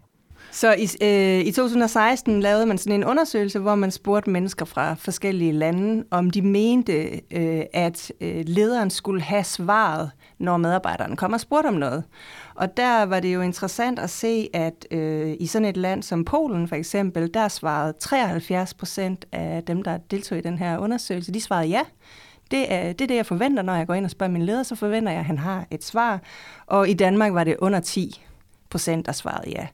Så 0.50 0.72
i, 0.72 0.88
øh, 1.02 1.46
i 1.46 1.52
2016 1.52 2.40
lavede 2.40 2.66
man 2.66 2.78
sådan 2.78 2.92
en 2.92 3.04
undersøgelse, 3.04 3.58
hvor 3.58 3.74
man 3.74 3.90
spurgte 3.90 4.30
mennesker 4.30 4.64
fra 4.64 4.94
forskellige 4.94 5.52
lande, 5.52 6.04
om 6.10 6.30
de 6.30 6.42
mente, 6.42 7.20
øh, 7.30 7.62
at 7.72 8.12
øh, 8.20 8.44
lederen 8.46 8.90
skulle 8.90 9.22
have 9.22 9.44
svaret, 9.44 10.10
når 10.38 10.56
medarbejderen 10.56 11.16
kommer 11.16 11.36
og 11.36 11.40
spurgte 11.40 11.66
om 11.66 11.74
noget. 11.74 12.04
Og 12.54 12.76
der 12.76 13.02
var 13.02 13.20
det 13.20 13.34
jo 13.34 13.40
interessant 13.40 13.98
at 13.98 14.10
se, 14.10 14.48
at 14.54 14.86
øh, 14.90 15.36
i 15.40 15.46
sådan 15.46 15.68
et 15.68 15.76
land 15.76 16.02
som 16.02 16.24
Polen 16.24 16.68
for 16.68 16.76
eksempel, 16.76 17.34
der 17.34 17.48
svarede 17.48 17.92
73 18.00 18.74
procent 18.74 19.24
af 19.32 19.62
dem, 19.66 19.82
der 19.82 19.96
deltog 19.96 20.38
i 20.38 20.40
den 20.40 20.58
her 20.58 20.78
undersøgelse, 20.78 21.32
de 21.32 21.40
svarede 21.40 21.68
ja. 21.68 21.82
Det 22.50 22.72
er, 22.72 22.92
det 22.92 23.00
er 23.00 23.06
det, 23.06 23.16
jeg 23.16 23.26
forventer, 23.26 23.62
når 23.62 23.74
jeg 23.74 23.86
går 23.86 23.94
ind 23.94 24.04
og 24.04 24.10
spørger 24.10 24.32
min 24.32 24.42
leder, 24.42 24.62
så 24.62 24.74
forventer 24.74 25.12
jeg, 25.12 25.18
at 25.20 25.26
han 25.26 25.38
har 25.38 25.66
et 25.70 25.84
svar. 25.84 26.20
Og 26.66 26.88
i 26.88 26.94
Danmark 26.94 27.32
var 27.32 27.44
det 27.44 27.56
under 27.58 27.80
10 27.80 28.24
procent, 28.70 29.06
der 29.06 29.12
svarede 29.12 29.50
ja. 29.50 29.66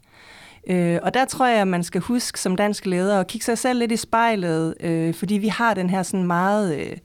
Øh, 0.66 0.99
og 1.02 1.14
der 1.14 1.25
tror 1.25 1.47
jeg, 1.47 1.61
at 1.61 1.68
man 1.68 1.83
skal 1.83 2.00
huske 2.00 2.40
som 2.40 2.56
dansk 2.56 2.87
leder 2.87 3.21
at 3.21 3.26
kigge 3.26 3.44
sig 3.44 3.59
selv 3.59 3.78
lidt 3.78 3.92
i 3.92 3.97
spejlet, 3.97 4.75
øh, 4.80 5.14
fordi 5.14 5.35
vi 5.35 5.49
har 5.49 5.75
den 5.75 5.90
her 5.90 6.02
sådan 6.02 6.26
meget 6.26 6.76
øh, 6.78 6.97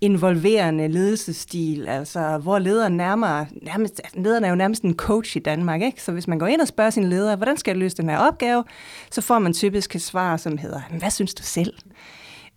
involverende 0.00 0.88
ledelsesstil, 0.88 1.88
altså 1.88 2.38
hvor 2.38 2.58
lederen 2.58 2.96
nærmere, 2.96 3.46
nærmest, 3.62 4.00
lederen 4.14 4.44
er 4.44 4.48
jo 4.48 4.54
nærmest 4.54 4.82
en 4.82 4.96
coach 4.96 5.36
i 5.36 5.40
Danmark, 5.40 5.82
ikke? 5.82 6.02
så 6.02 6.12
hvis 6.12 6.28
man 6.28 6.38
går 6.38 6.46
ind 6.46 6.60
og 6.60 6.68
spørger 6.68 6.90
sin 6.90 7.08
leder, 7.08 7.36
hvordan 7.36 7.56
skal 7.56 7.70
jeg 7.70 7.78
løse 7.78 7.96
den 7.96 8.08
her 8.08 8.18
opgave, 8.18 8.64
så 9.10 9.20
får 9.20 9.38
man 9.38 9.54
typisk 9.54 9.94
et 9.94 10.02
svar, 10.02 10.36
som 10.36 10.58
hedder, 10.58 10.80
hvad 10.98 11.10
synes 11.10 11.34
du 11.34 11.42
selv? 11.42 11.74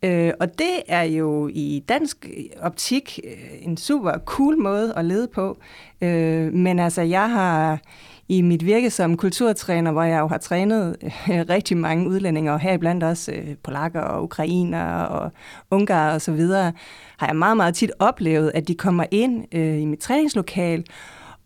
Øh, 0.03 0.33
og 0.39 0.59
det 0.59 0.81
er 0.87 1.03
jo 1.03 1.49
i 1.53 1.83
dansk 1.89 2.29
optik 2.61 3.19
øh, 3.23 3.31
en 3.61 3.77
super 3.77 4.11
cool 4.25 4.57
måde 4.57 4.93
at 4.95 5.05
lede 5.05 5.27
på. 5.27 5.57
Øh, 6.01 6.53
men 6.53 6.79
altså, 6.79 7.01
jeg 7.01 7.29
har 7.29 7.79
i 8.27 8.41
mit 8.41 8.65
virke 8.65 8.89
som 8.89 9.17
kulturtræner, 9.17 9.91
hvor 9.91 10.03
jeg 10.03 10.19
jo 10.19 10.27
har 10.27 10.37
trænet 10.37 10.95
øh, 11.01 11.45
rigtig 11.49 11.77
mange 11.77 12.09
udlændinge, 12.09 12.53
og 12.53 12.59
heriblandt 12.59 13.03
også 13.03 13.31
øh, 13.31 13.55
polakker 13.63 14.01
og 14.01 14.23
ukrainer 14.23 15.01
og 15.01 15.31
ungarer 15.71 16.13
og 16.13 16.21
så 16.21 16.31
videre, 16.31 16.73
har 17.17 17.27
jeg 17.27 17.35
meget, 17.35 17.57
meget 17.57 17.75
tit 17.75 17.91
oplevet, 17.99 18.51
at 18.53 18.67
de 18.67 18.75
kommer 18.75 19.05
ind 19.11 19.55
øh, 19.55 19.81
i 19.81 19.85
mit 19.85 19.99
træningslokal, 19.99 20.85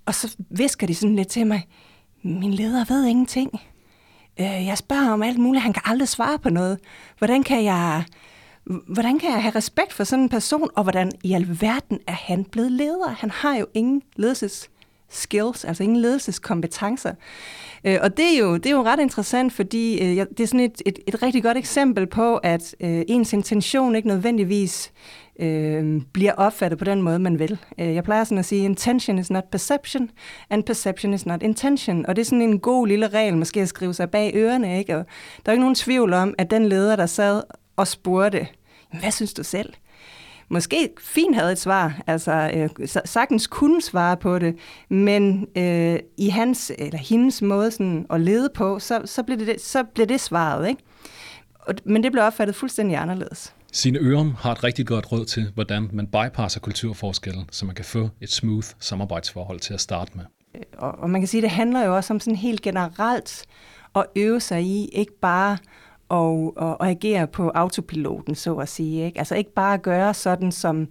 og 0.06 0.16
så 0.16 0.36
visker 0.50 0.88
de 0.88 0.96
sådan 0.96 1.16
lidt 1.16 1.28
til 1.28 1.48
mig, 1.48 1.68
min 2.24 2.54
leder 2.54 2.86
ved 2.86 3.06
ingenting. 3.06 3.62
Øh, 4.40 4.66
jeg 4.66 4.78
spørger 4.78 5.12
om 5.12 5.24
alt 5.24 5.38
muligt, 5.38 5.64
han 5.64 5.74
kan 5.74 5.84
aldrig 5.86 6.08
svare 6.08 6.40
på 6.40 6.50
noget. 6.50 6.80
Hvordan 7.18 7.44
kan 7.44 7.64
jeg 7.64 8.04
hvordan 8.88 9.20
kan 9.20 9.32
jeg 9.32 9.42
have 9.42 9.56
respekt 9.56 9.94
for 9.94 10.04
sådan 10.04 10.24
en 10.24 10.30
person, 10.30 10.70
og 10.76 10.84
hvordan 10.84 11.12
i 11.24 11.34
alverden 11.34 12.00
er 12.08 12.12
han 12.12 12.44
blevet 12.44 12.72
leder? 12.72 13.10
Han 13.10 13.30
har 13.30 13.56
jo 13.56 13.66
ingen 13.74 14.02
ledelses 14.16 14.70
skills, 15.10 15.66
altså 15.66 15.84
ingen 15.84 16.02
ledelseskompetencer. 16.02 17.14
Øh, 17.84 17.98
og 18.02 18.18
det 18.18 18.36
er, 18.36 18.40
jo, 18.40 18.58
det 18.58 18.66
er 18.66 18.72
jo 18.72 18.84
ret 18.84 19.00
interessant, 19.00 19.54
fordi 19.54 20.02
øh, 20.02 20.26
det 20.38 20.40
er 20.40 20.48
sådan 20.48 20.60
et, 20.60 20.82
et, 20.86 21.00
et 21.08 21.24
rigtig 21.24 21.44
godt 21.44 21.58
eksempel 21.58 22.08
på, 22.08 22.38
at 22.38 22.76
øh, 22.80 23.02
ens 23.08 23.34
intention 23.34 23.96
ikke 23.96 24.08
nødvendigvis 24.08 24.92
øh, 25.40 26.02
bliver 26.14 26.34
opfattet 26.34 26.80
på 26.80 26.86
den 26.86 27.02
måde, 27.02 27.20
man 27.20 27.40
vil. 27.40 27.58
Øh, 27.80 27.96
jeg 27.96 28.04
plejer 28.04 28.24
sådan 28.24 28.38
at 28.38 28.46
sige, 28.46 28.66
intention 28.66 29.20
is 29.20 29.32
not 29.32 29.44
perception, 29.52 30.10
and 30.50 30.64
perception 30.64 31.14
is 31.14 31.26
not 31.26 31.44
intention. 31.44 32.06
Og 32.06 32.16
det 32.16 32.22
er 32.22 32.26
sådan 32.26 32.42
en 32.42 32.60
god 32.60 32.88
lille 32.88 33.08
regel, 33.08 33.38
måske 33.38 33.62
at 33.62 33.70
skrive 33.70 33.94
sig 33.94 34.12
bag 34.12 34.32
ørerne. 34.36 34.80
Ikke? 34.80 34.98
Og 34.98 35.06
der 35.46 35.52
er 35.52 35.54
ikke 35.54 35.62
nogen 35.62 35.76
tvivl 35.76 36.14
om, 36.14 36.34
at 36.38 36.52
den 36.52 36.66
leder, 36.66 36.96
der 36.96 37.06
sad 37.06 37.44
og 37.76 37.88
spurgte, 37.88 38.48
hvad 39.00 39.12
synes 39.12 39.34
du 39.34 39.44
selv? 39.44 39.74
Måske 40.50 40.90
fint 41.00 41.36
havde 41.36 41.52
et 41.52 41.58
svar, 41.58 42.02
altså 42.08 42.52
øh, 42.54 42.88
sagtens 43.06 43.48
kunne 43.48 43.82
svare 43.82 44.18
på 44.18 44.40
det, 44.40 44.56
men 44.90 45.48
øh, 45.58 46.00
i 46.18 46.30
hans 46.30 46.72
eller 46.78 47.00
hendes 47.00 47.42
måde 47.42 47.72
sådan 47.72 48.06
at 48.10 48.22
lede 48.22 48.50
på, 48.56 48.80
så, 48.80 49.02
så, 49.06 49.24
blev 49.24 49.40
det, 49.40 49.62
så 49.62 49.84
blev 49.84 50.08
det 50.08 50.22
svaret. 50.22 50.68
Ikke? 50.70 50.82
Og, 51.60 51.76
men 51.86 52.04
det 52.04 52.12
blev 52.12 52.24
opfattet 52.24 52.56
fuldstændig 52.56 52.98
anderledes. 52.98 53.54
Sine 53.72 54.00
Ørum 54.00 54.36
har 54.40 54.52
et 54.52 54.64
rigtig 54.64 54.88
godt 54.88 55.12
råd 55.12 55.26
til, 55.26 55.52
hvordan 55.54 55.90
man 55.94 56.08
bypasser 56.08 56.60
kulturforskellen, 56.60 57.46
så 57.52 57.66
man 57.66 57.76
kan 57.76 57.86
få 57.86 58.10
et 58.22 58.32
smooth 58.32 58.68
samarbejdsforhold 58.80 59.60
til 59.60 59.74
at 59.74 59.82
starte 59.82 60.12
med. 60.16 60.26
Øh, 60.56 60.62
og, 60.78 60.92
og 60.92 61.10
man 61.10 61.22
kan 61.22 61.28
sige, 61.28 61.40
at 61.40 61.44
det 61.44 61.52
handler 61.52 61.86
jo 61.86 61.96
også 61.96 62.14
om 62.14 62.20
sådan 62.20 62.36
helt 62.36 62.62
generelt 62.62 63.46
at 63.96 64.06
øve 64.16 64.40
sig 64.40 64.64
i, 64.64 64.90
ikke 64.94 65.20
bare 65.22 65.58
og, 66.10 66.54
og, 66.58 66.82
og 66.82 66.90
agere 66.90 67.28
på 67.28 67.52
autopiloten, 67.56 68.36
så 68.36 68.56
at 68.56 68.70
sige. 68.70 69.06
Ikke? 69.06 69.20
Altså 69.20 69.36
ikke 69.36 69.54
bare 69.54 69.78
gøre 69.78 70.14
sådan, 70.14 70.52
som, 70.52 70.88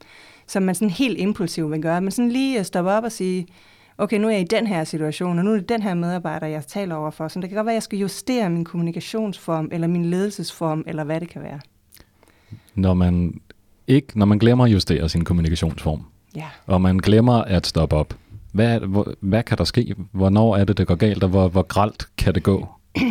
som 0.47 0.63
man 0.63 0.75
sådan 0.75 0.91
helt 0.91 1.19
impulsivt 1.19 1.71
vil 1.71 1.83
gøre, 1.83 2.01
men 2.01 2.11
sådan 2.11 2.31
lige 2.31 2.65
stoppe 2.65 2.91
op 2.91 3.05
og 3.05 3.13
sige, 3.13 3.47
okay, 3.99 4.19
nu 4.19 4.27
er 4.27 4.33
jeg 4.33 4.41
i 4.41 4.45
den 4.45 4.67
her 4.67 4.85
situation, 4.85 5.39
og 5.39 5.45
nu 5.45 5.53
er 5.53 5.57
det 5.57 5.69
den 5.69 5.83
her 5.83 5.95
medarbejder, 5.95 6.47
jeg 6.47 6.67
taler 6.67 6.95
over 6.95 7.11
for. 7.11 7.29
Så 7.29 7.41
det 7.41 7.49
kan 7.49 7.57
godt 7.57 7.67
være, 7.67 7.73
at 7.73 7.77
jeg 7.77 7.83
skal 7.83 7.99
justere 7.99 8.51
min 8.51 8.65
kommunikationsform, 8.65 9.69
eller 9.73 9.87
min 9.87 10.05
ledelsesform, 10.05 10.85
eller 10.87 11.05
hvad 11.05 11.21
det 11.21 11.29
kan 11.29 11.43
være. 11.43 11.61
Når 12.75 12.95
man, 12.95 13.41
ikke, 13.87 14.19
når 14.19 14.27
man 14.27 14.39
glemmer 14.39 14.65
at 14.65 14.73
justere 14.73 15.09
sin 15.09 15.25
kommunikationsform, 15.25 16.03
ja. 16.37 16.47
og 16.67 16.81
man 16.81 16.99
glemmer 16.99 17.35
at 17.35 17.67
stoppe 17.67 17.97
op, 17.97 18.15
hvad, 18.53 18.81
hvor, 18.81 19.15
hvad 19.21 19.43
kan 19.43 19.59
der 19.59 19.65
ske? 19.65 19.95
Hvornår 20.13 20.57
er 20.57 20.65
det, 20.65 20.79
det 20.79 20.87
går 20.87 20.95
galt, 20.95 21.23
og 21.23 21.31
hvor, 21.31 21.49
hvor 21.49 21.63
gralt 21.63 22.09
kan 22.19 22.35
det 22.35 22.43
gå? 22.43 22.69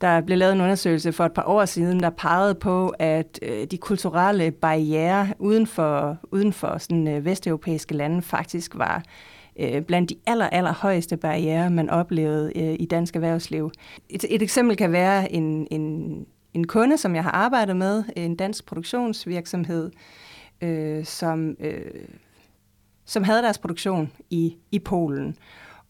Der 0.00 0.20
blev 0.20 0.38
lavet 0.38 0.52
en 0.52 0.60
undersøgelse 0.60 1.12
for 1.12 1.24
et 1.24 1.32
par 1.32 1.44
år 1.46 1.64
siden, 1.64 2.00
der 2.00 2.10
pegede 2.10 2.54
på, 2.54 2.88
at 2.98 3.38
øh, 3.42 3.66
de 3.66 3.78
kulturelle 3.78 4.50
barriere 4.50 5.28
uden 5.38 5.66
for, 5.66 6.16
uden 6.30 6.52
for 6.52 6.78
sådan, 6.78 7.08
øh, 7.08 7.24
vesteuropæiske 7.24 7.94
lande 7.94 8.22
faktisk 8.22 8.78
var 8.78 9.02
øh, 9.60 9.82
blandt 9.82 10.10
de 10.10 10.16
aller, 10.26 10.48
aller 10.48 10.72
højeste 10.72 11.16
barriere, 11.16 11.70
man 11.70 11.90
oplevede 11.90 12.52
øh, 12.58 12.76
i 12.80 12.86
dansk 12.86 13.16
erhvervsliv. 13.16 13.70
Et, 14.08 14.24
et 14.30 14.42
eksempel 14.42 14.76
kan 14.76 14.92
være 14.92 15.32
en, 15.32 15.66
en, 15.70 16.26
en 16.54 16.66
kunde, 16.66 16.98
som 16.98 17.14
jeg 17.14 17.22
har 17.22 17.30
arbejdet 17.30 17.76
med, 17.76 18.04
en 18.16 18.36
dansk 18.36 18.66
produktionsvirksomhed, 18.66 19.90
øh, 20.60 21.04
som, 21.04 21.56
øh, 21.60 21.80
som 23.04 23.24
havde 23.24 23.42
deres 23.42 23.58
produktion 23.58 24.12
i, 24.30 24.56
i 24.70 24.78
Polen. 24.78 25.36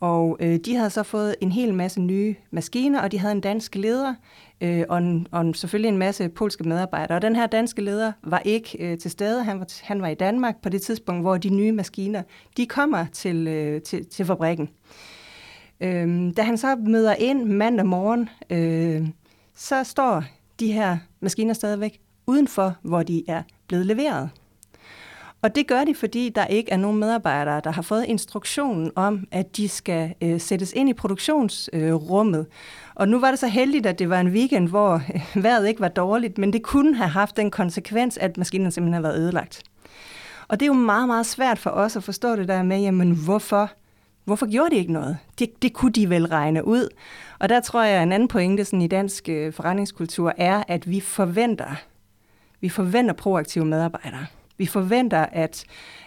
Og 0.01 0.37
øh, 0.41 0.59
de 0.65 0.75
havde 0.77 0.91
så 0.91 1.03
fået 1.03 1.37
en 1.41 1.53
hel 1.53 1.75
masse 1.75 2.01
nye 2.01 2.35
maskiner, 2.51 3.01
og 3.01 3.13
de 3.13 3.19
havde 3.19 3.33
en 3.33 3.41
dansk 3.41 3.75
leder, 3.75 4.15
øh, 4.61 4.85
og, 4.89 4.99
en, 4.99 5.27
og 5.31 5.41
en, 5.41 5.55
selvfølgelig 5.55 5.89
en 5.89 5.99
masse 5.99 6.29
polske 6.29 6.65
medarbejdere. 6.65 7.19
Og 7.19 7.23
den 7.23 7.37
her 7.37 7.47
danske 7.47 7.83
leder 7.83 8.13
var 8.23 8.43
ikke 8.45 8.77
øh, 8.81 8.99
til 8.99 9.11
stede. 9.11 9.45
Han 9.45 9.61
var, 9.61 9.67
han 9.83 10.03
var 10.03 10.09
i 10.09 10.15
Danmark 10.15 10.63
på 10.63 10.69
det 10.69 10.83
tidspunkt, 10.83 11.23
hvor 11.23 11.37
de 11.37 11.49
nye 11.49 11.73
maskiner, 11.73 12.23
de 12.57 12.67
kommer 12.67 13.07
til, 13.13 13.49
øh, 13.49 13.83
til, 13.83 14.07
til 14.07 14.25
fabrikken. 14.25 14.69
Øh, 15.81 16.33
da 16.37 16.43
han 16.43 16.59
så 16.59 16.77
møder 16.77 17.15
ind 17.15 17.45
mandag 17.45 17.87
morgen, 17.87 18.29
øh, 18.51 19.09
så 19.55 19.85
står 19.85 20.25
de 20.61 20.73
her 20.73 20.99
maskiner 21.21 21.55
stadigvæk 21.55 22.01
udenfor, 22.27 22.77
hvor 22.83 23.03
de 23.03 23.25
er 23.29 23.43
blevet 23.69 23.87
leveret. 23.87 24.31
Og 25.42 25.55
det 25.55 25.66
gør 25.66 25.85
de, 25.85 25.94
fordi 25.94 26.29
der 26.29 26.46
ikke 26.46 26.70
er 26.70 26.77
nogen 26.77 27.01
medarbejdere, 27.01 27.61
der 27.64 27.70
har 27.70 27.83
fået 27.83 28.05
instruktionen 28.05 28.90
om, 28.96 29.27
at 29.31 29.57
de 29.57 29.68
skal 29.68 30.14
øh, 30.22 30.40
sættes 30.40 30.72
ind 30.72 30.88
i 30.88 30.92
produktionsrummet. 30.92 32.40
Øh, 32.40 32.46
og 32.94 33.09
nu 33.09 33.20
var 33.20 33.31
det 33.31 33.38
så 33.38 33.46
heldigt, 33.46 33.87
at 33.87 33.99
det 33.99 34.11
var 34.11 34.20
en 34.20 34.29
weekend, 34.29 34.68
hvor 34.68 34.94
øh, 35.14 35.44
vejret 35.44 35.68
ikke 35.68 35.81
var 35.81 35.88
dårligt, 35.88 36.38
men 36.38 36.53
det 36.53 36.62
kunne 36.62 36.96
have 36.96 37.09
haft 37.09 37.37
den 37.37 37.51
konsekvens, 37.51 38.18
at 38.18 38.38
maskinen 38.38 38.70
simpelthen 38.70 38.94
har 38.94 39.11
været 39.11 39.20
ødelagt. 39.20 39.62
Og 40.49 40.61
det 40.61 40.66
er 40.66 40.70
jo 40.70 40.72
meget, 40.72 41.07
meget 41.09 41.27
svært 41.27 41.59
for 41.59 41.70
os 41.70 41.96
at 41.96 42.03
forstå 42.03 42.37
det 42.37 42.49
der 42.49 42.62
med, 42.62 42.81
jamen 42.81 43.11
hvorfor, 43.25 43.70
hvorfor 44.25 44.51
gjorde 44.51 44.70
de 44.70 44.77
ikke 44.77 44.92
noget? 44.92 45.18
Det, 45.38 45.62
det 45.62 45.72
kunne 45.72 45.92
de 45.92 46.11
vel 46.11 46.27
regne 46.27 46.66
ud. 46.66 46.88
Og 47.38 47.49
der 47.49 47.61
tror 47.61 47.83
jeg, 47.83 47.96
at 47.96 48.03
en 48.03 48.12
anden 48.12 48.29
pointe 48.29 48.64
sådan 48.64 48.83
i 48.83 48.88
dansk 48.88 49.29
øh, 49.29 49.53
forretningskultur 49.53 50.33
er, 50.37 50.62
at 50.68 50.90
vi 50.90 51.01
forventer, 51.01 51.83
vi 52.61 52.68
forventer 52.68 53.14
proaktive 53.14 53.64
medarbejdere. 53.64 54.27
Vi 54.59 54.66
forventer, 54.66 55.27
at, 55.33 55.64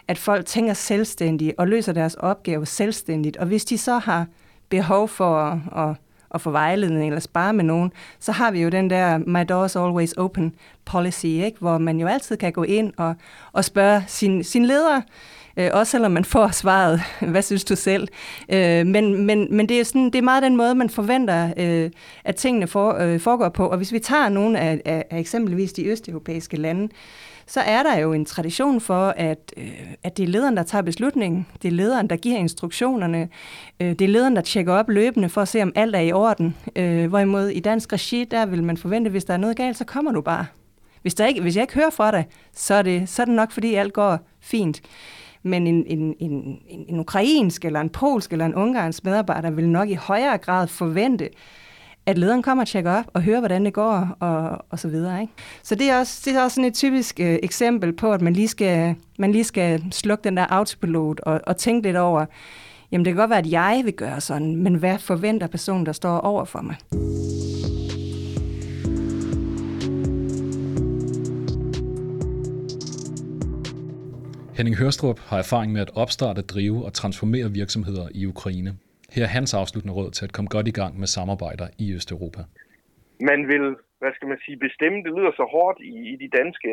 at 0.08 0.18
folk 0.18 0.46
tænker 0.46 0.74
selvstændigt 0.74 1.54
og 1.58 1.68
løser 1.68 1.94
deres 1.94 2.14
opgave 2.14 2.66
selvstændigt. 2.66 3.38
Og 3.38 3.48
hvis 3.48 3.66
de 3.66 3.78
så 3.78 3.98
har 3.98 4.26
behov 4.70 5.08
for 5.08 5.38
at, 5.38 5.60
at, 5.76 5.96
at 6.34 6.42
få 6.42 6.52
vejledning 6.52 7.08
eller 7.08 7.20
spare 7.20 7.54
med 7.54 7.64
nogen, 7.64 7.92
så 8.20 8.32
har 8.32 8.52
vi 8.52 8.62
jo 8.62 8.70
den 8.70 8.90
der 8.90 9.18
My 9.18 9.52
Door's 9.52 9.86
Always 9.86 10.12
Open 10.14 10.56
policy, 10.86 11.26
ikke? 11.26 11.58
hvor 11.60 11.78
man 11.78 12.00
jo 12.00 12.08
altid 12.08 12.38
kan 12.38 12.54
gå 12.54 12.64
ind 12.64 12.94
og, 12.98 13.16
og 13.52 13.66
spørge 13.66 14.04
sin, 14.08 14.44
sin 14.44 14.66
leder, 14.66 15.02
øh, 15.58 15.70
også 15.74 15.92
selvom 15.92 16.12
man 16.12 16.26
får 16.26 16.48
svaret, 16.48 17.02
hvad 17.32 17.42
synes 17.42 17.64
du 17.64 17.76
selv? 17.76 18.08
Øh, 18.50 18.86
men, 18.86 19.26
men, 19.26 19.48
men 19.56 19.70
det, 19.70 19.80
er 19.80 19.84
sådan, 19.84 20.06
det 20.06 20.16
er 20.16 20.22
meget 20.22 20.44
den 20.44 20.58
måde, 20.58 20.76
man 20.76 20.90
forventer, 20.90 21.54
øh, 21.58 21.92
at 22.24 22.36
tingene 22.36 22.68
for, 22.68 22.94
øh, 22.94 23.20
foregår 23.20 23.50
på. 23.50 23.68
Og 23.68 23.78
hvis 23.78 23.94
vi 23.94 24.00
tager 24.00 24.30
nogle 24.30 24.60
af, 24.60 24.82
af, 24.86 25.06
af 25.10 25.20
eksempelvis 25.20 25.74
de 25.74 25.86
østeuropæiske 25.86 26.58
lande, 26.58 26.90
så 27.50 27.60
er 27.60 27.84
der 27.84 27.98
jo 27.98 28.14
en 28.14 28.26
tradition 28.26 28.82
for, 28.82 29.14
at, 29.18 29.54
øh, 29.58 29.94
at 30.04 30.18
det 30.18 30.24
er 30.24 30.28
lederen, 30.28 30.58
der 30.58 30.64
tager 30.64 30.82
beslutningen. 30.82 31.48
Det 31.62 31.68
er 31.68 31.72
lederen, 31.72 32.10
der 32.10 32.16
giver 32.16 32.38
instruktionerne. 32.38 33.30
Øh, 33.80 33.90
det 33.90 34.02
er 34.02 34.08
lederen, 34.08 34.36
der 34.36 34.42
tjekker 34.42 34.74
op 34.74 34.90
løbende 34.90 35.30
for 35.30 35.42
at 35.42 35.48
se, 35.48 35.62
om 35.62 35.72
alt 35.76 35.96
er 35.96 36.00
i 36.00 36.12
orden. 36.12 36.56
Øh, 36.76 37.08
hvorimod 37.08 37.48
i 37.48 37.60
dansk 37.60 37.94
regi, 37.94 38.24
der 38.24 38.46
vil 38.46 38.64
man 38.64 38.78
forvente, 38.78 39.10
hvis 39.10 39.26
der 39.26 39.34
er 39.34 39.38
noget 39.38 39.58
galt, 39.58 39.78
så 39.78 39.86
kommer 39.86 40.12
du 40.12 40.22
bare. 40.22 40.46
Hvis, 41.02 41.16
der 41.16 41.26
ikke, 41.26 41.42
hvis 41.42 41.56
jeg 41.56 41.62
ikke 41.62 41.76
hører 41.76 41.90
fra 41.90 42.12
dig, 42.12 42.26
så 42.54 42.74
er, 42.74 42.82
det, 42.82 43.10
så 43.10 43.22
er 43.22 43.26
det 43.26 43.36
nok, 43.36 43.52
fordi 43.52 43.74
alt 43.74 43.94
går 43.94 44.20
fint. 44.40 44.82
Men 45.44 45.68
en, 45.68 45.86
en, 45.88 46.16
en, 46.20 46.60
en 46.88 47.00
ukrainsk, 47.00 47.66
eller 47.66 47.82
en 47.82 47.90
polsk, 47.90 48.32
eller 48.32 48.46
en 48.46 48.56
ungarsk 48.56 49.04
medarbejder 49.04 49.50
vil 49.50 49.70
nok 49.70 49.90
i 49.90 49.94
højere 49.94 50.38
grad 50.38 50.68
forvente, 50.68 51.30
at 52.10 52.18
lederen 52.18 52.42
kommer 52.42 52.64
og 52.64 52.68
tjekker 52.68 52.92
op 52.92 53.06
og 53.14 53.22
hører, 53.22 53.40
hvordan 53.40 53.66
det 53.66 53.74
går, 53.74 54.18
og, 54.20 54.66
og 54.70 54.80
så 54.80 54.88
videre. 54.88 55.22
Ikke? 55.22 55.34
Så 55.64 55.76
det 55.76 55.90
er, 55.90 56.00
også, 56.00 56.22
det 56.26 56.36
er 56.36 56.44
også 56.44 56.56
sådan 56.56 56.68
et 56.68 56.74
typisk 56.74 57.20
øh, 57.20 57.40
eksempel 57.44 57.94
på, 57.94 58.12
at 58.14 58.22
man 58.22 58.34
lige 58.34 58.48
skal, 58.48 58.96
man 59.20 59.32
lige 59.32 59.44
skal 59.44 59.84
slukke 59.92 60.24
den 60.24 60.38
der 60.38 60.46
autopilot 60.50 61.20
og, 61.20 61.42
og 61.48 61.58
tænke 61.58 61.88
lidt 61.88 61.98
over, 61.98 62.26
jamen 62.92 63.06
det 63.06 63.14
kan 63.14 63.20
godt 63.20 63.30
være, 63.30 63.40
at 63.40 63.52
jeg 63.52 63.82
vil 63.86 63.94
gøre 63.94 64.22
sådan, 64.22 64.56
men 64.56 64.76
hvad 64.76 64.98
forventer 64.98 65.48
personen, 65.48 65.86
der 65.86 65.92
står 65.92 66.18
over 66.18 66.46
for 66.46 66.62
mig? 66.62 66.76
Henning 74.54 74.76
Hørstrup 74.76 75.20
har 75.20 75.38
erfaring 75.38 75.72
med 75.72 75.82
at 75.82 75.92
opstarte, 75.96 76.42
drive 76.42 76.86
og 76.86 76.94
transformere 76.94 77.52
virksomheder 77.52 78.08
i 78.12 78.26
Ukraine. 78.26 78.76
Her 79.16 79.24
er 79.28 79.34
hans 79.38 79.52
afsluttende 79.62 79.96
råd 80.00 80.12
til 80.18 80.26
at 80.28 80.34
komme 80.36 80.50
godt 80.56 80.68
i 80.74 80.76
gang 80.82 80.94
med 81.02 81.08
samarbejder 81.18 81.68
i 81.84 81.86
Østeuropa. 81.98 82.42
Man 83.32 83.42
vil, 83.52 83.66
hvad 84.02 84.12
skal 84.16 84.28
man 84.32 84.40
sige, 84.46 84.58
bestemme, 84.68 84.98
det 85.06 85.12
lyder 85.18 85.34
så 85.40 85.46
hårdt 85.56 85.78
i, 85.94 85.96
i 86.14 86.16
de 86.24 86.30
danske, 86.40 86.72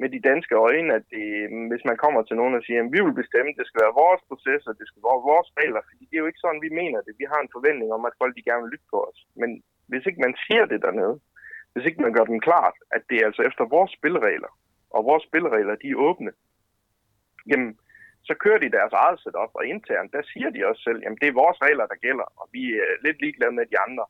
med 0.00 0.08
de 0.14 0.20
danske 0.30 0.54
øjne, 0.68 0.90
at 0.98 1.04
det, 1.14 1.26
hvis 1.70 1.84
man 1.90 1.96
kommer 2.04 2.20
til 2.22 2.36
nogen 2.40 2.54
og 2.58 2.62
siger, 2.66 2.80
at 2.82 2.92
vi 2.94 3.00
vil 3.06 3.20
bestemme, 3.22 3.50
det 3.58 3.66
skal 3.66 3.82
være 3.84 4.00
vores 4.04 4.22
processer, 4.30 4.78
det 4.80 4.86
skal 4.88 5.02
være 5.08 5.26
vores 5.32 5.48
regler, 5.60 5.82
fordi 5.88 6.02
det 6.08 6.16
er 6.16 6.22
jo 6.24 6.30
ikke 6.30 6.44
sådan, 6.44 6.64
vi 6.66 6.72
mener 6.80 7.00
det. 7.06 7.20
Vi 7.22 7.26
har 7.32 7.40
en 7.42 7.54
forventning 7.56 7.88
om, 7.96 8.02
at 8.08 8.18
folk 8.20 8.32
de 8.36 8.48
gerne 8.48 8.62
vil 8.62 8.72
lytte 8.72 8.88
på 8.94 8.98
os. 9.08 9.18
Men 9.40 9.50
hvis 9.90 10.06
ikke 10.08 10.24
man 10.26 10.34
siger 10.44 10.64
det 10.72 10.80
dernede, 10.86 11.16
hvis 11.72 11.86
ikke 11.88 12.04
man 12.04 12.14
gør 12.16 12.24
dem 12.30 12.40
klart, 12.48 12.76
at 12.96 13.02
det 13.08 13.16
er 13.18 13.26
altså 13.28 13.42
efter 13.50 13.64
vores 13.76 13.92
spilleregler, 13.98 14.52
og 14.96 15.00
vores 15.10 15.24
spilleregler, 15.28 15.74
de 15.82 15.88
er 15.90 16.02
åbne, 16.08 16.32
jamen, 17.50 17.70
så 18.28 18.34
kører 18.42 18.60
de 18.62 18.76
deres 18.76 18.94
eget 19.02 19.18
setup, 19.20 19.52
og 19.58 19.66
internt, 19.66 20.12
der 20.16 20.22
siger 20.32 20.50
de 20.50 20.66
også 20.68 20.82
selv, 20.82 21.00
jamen 21.02 21.18
det 21.20 21.28
er 21.28 21.40
vores 21.42 21.58
regler, 21.66 21.86
der 21.86 22.02
gælder, 22.06 22.28
og 22.40 22.46
vi 22.56 22.62
er 22.84 22.90
lidt 23.06 23.18
ligeglade 23.22 23.54
med 23.58 23.66
de 23.72 23.78
andre. 23.86 24.04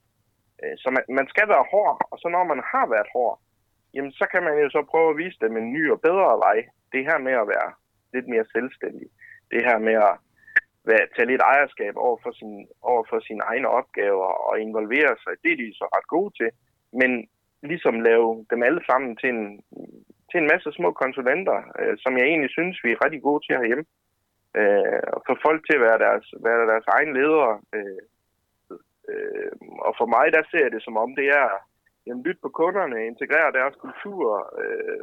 Øh, 0.62 0.74
så 0.82 0.88
man, 0.94 1.04
man 1.18 1.26
skal 1.32 1.48
være 1.54 1.70
hård, 1.72 1.94
og 2.10 2.16
så 2.22 2.28
når 2.28 2.44
man 2.52 2.60
har 2.72 2.86
været 2.94 3.08
hård, 3.14 3.34
jamen 3.94 4.12
så 4.12 4.24
kan 4.32 4.42
man 4.46 4.54
jo 4.62 4.68
så 4.70 4.82
prøve 4.92 5.10
at 5.10 5.18
vise 5.22 5.38
dem 5.44 5.56
en 5.56 5.72
ny 5.76 5.82
og 5.94 6.00
bedre 6.00 6.34
vej. 6.46 6.58
Det 6.92 7.02
her 7.08 7.18
med 7.26 7.34
at 7.42 7.48
være 7.54 7.70
lidt 8.14 8.28
mere 8.28 8.46
selvstændig. 8.54 9.08
Det 9.52 9.60
her 9.68 9.78
med 9.78 9.96
at 10.08 10.14
være, 10.88 11.06
tage 11.16 11.30
lidt 11.32 11.42
ejerskab 11.52 11.94
over 11.96 12.18
for, 12.22 12.32
sin, 12.38 12.68
over 12.82 13.04
for 13.10 13.18
sine 13.20 13.42
egne 13.50 13.68
opgaver 13.68 14.30
og 14.48 14.60
involvere 14.60 15.14
sig. 15.22 15.32
Det 15.42 15.52
er 15.52 15.56
de 15.56 15.78
så 15.80 15.86
ret 15.96 16.08
gode 16.14 16.30
til. 16.38 16.50
Men 17.00 17.10
ligesom 17.62 18.00
lave 18.00 18.46
dem 18.50 18.62
alle 18.62 18.82
sammen 18.90 19.16
til 19.16 19.28
en, 19.28 19.44
til 20.30 20.38
en 20.40 20.50
masse 20.52 20.72
små 20.72 20.92
konsulenter, 20.92 21.58
øh, 21.80 21.94
som 22.02 22.12
jeg 22.18 22.26
egentlig 22.26 22.50
synes, 22.50 22.76
vi 22.84 22.90
er 22.92 23.04
rigtig 23.04 23.22
gode 23.22 23.40
til 23.42 23.56
herhjemme. 23.56 23.84
Øh, 24.60 25.02
og 25.14 25.20
få 25.28 25.34
folk 25.46 25.60
til 25.64 25.76
at 25.76 25.84
være 25.88 25.98
deres, 26.06 26.26
være 26.46 26.66
deres 26.72 26.86
egen 26.96 27.12
ledere. 27.18 27.52
Øh, 27.76 28.02
øh, 29.10 29.52
og 29.86 29.92
for 29.98 30.06
mig, 30.16 30.26
der 30.36 30.42
ser 30.50 30.62
jeg 30.64 30.72
det 30.72 30.82
som 30.84 30.96
om, 30.96 31.10
det 31.20 31.28
er 31.42 31.48
jamen, 32.06 32.22
lytte 32.22 32.40
på 32.42 32.48
kunderne, 32.48 33.06
integrere 33.06 33.56
deres 33.58 33.76
kultur, 33.84 34.26
øh, 34.62 35.00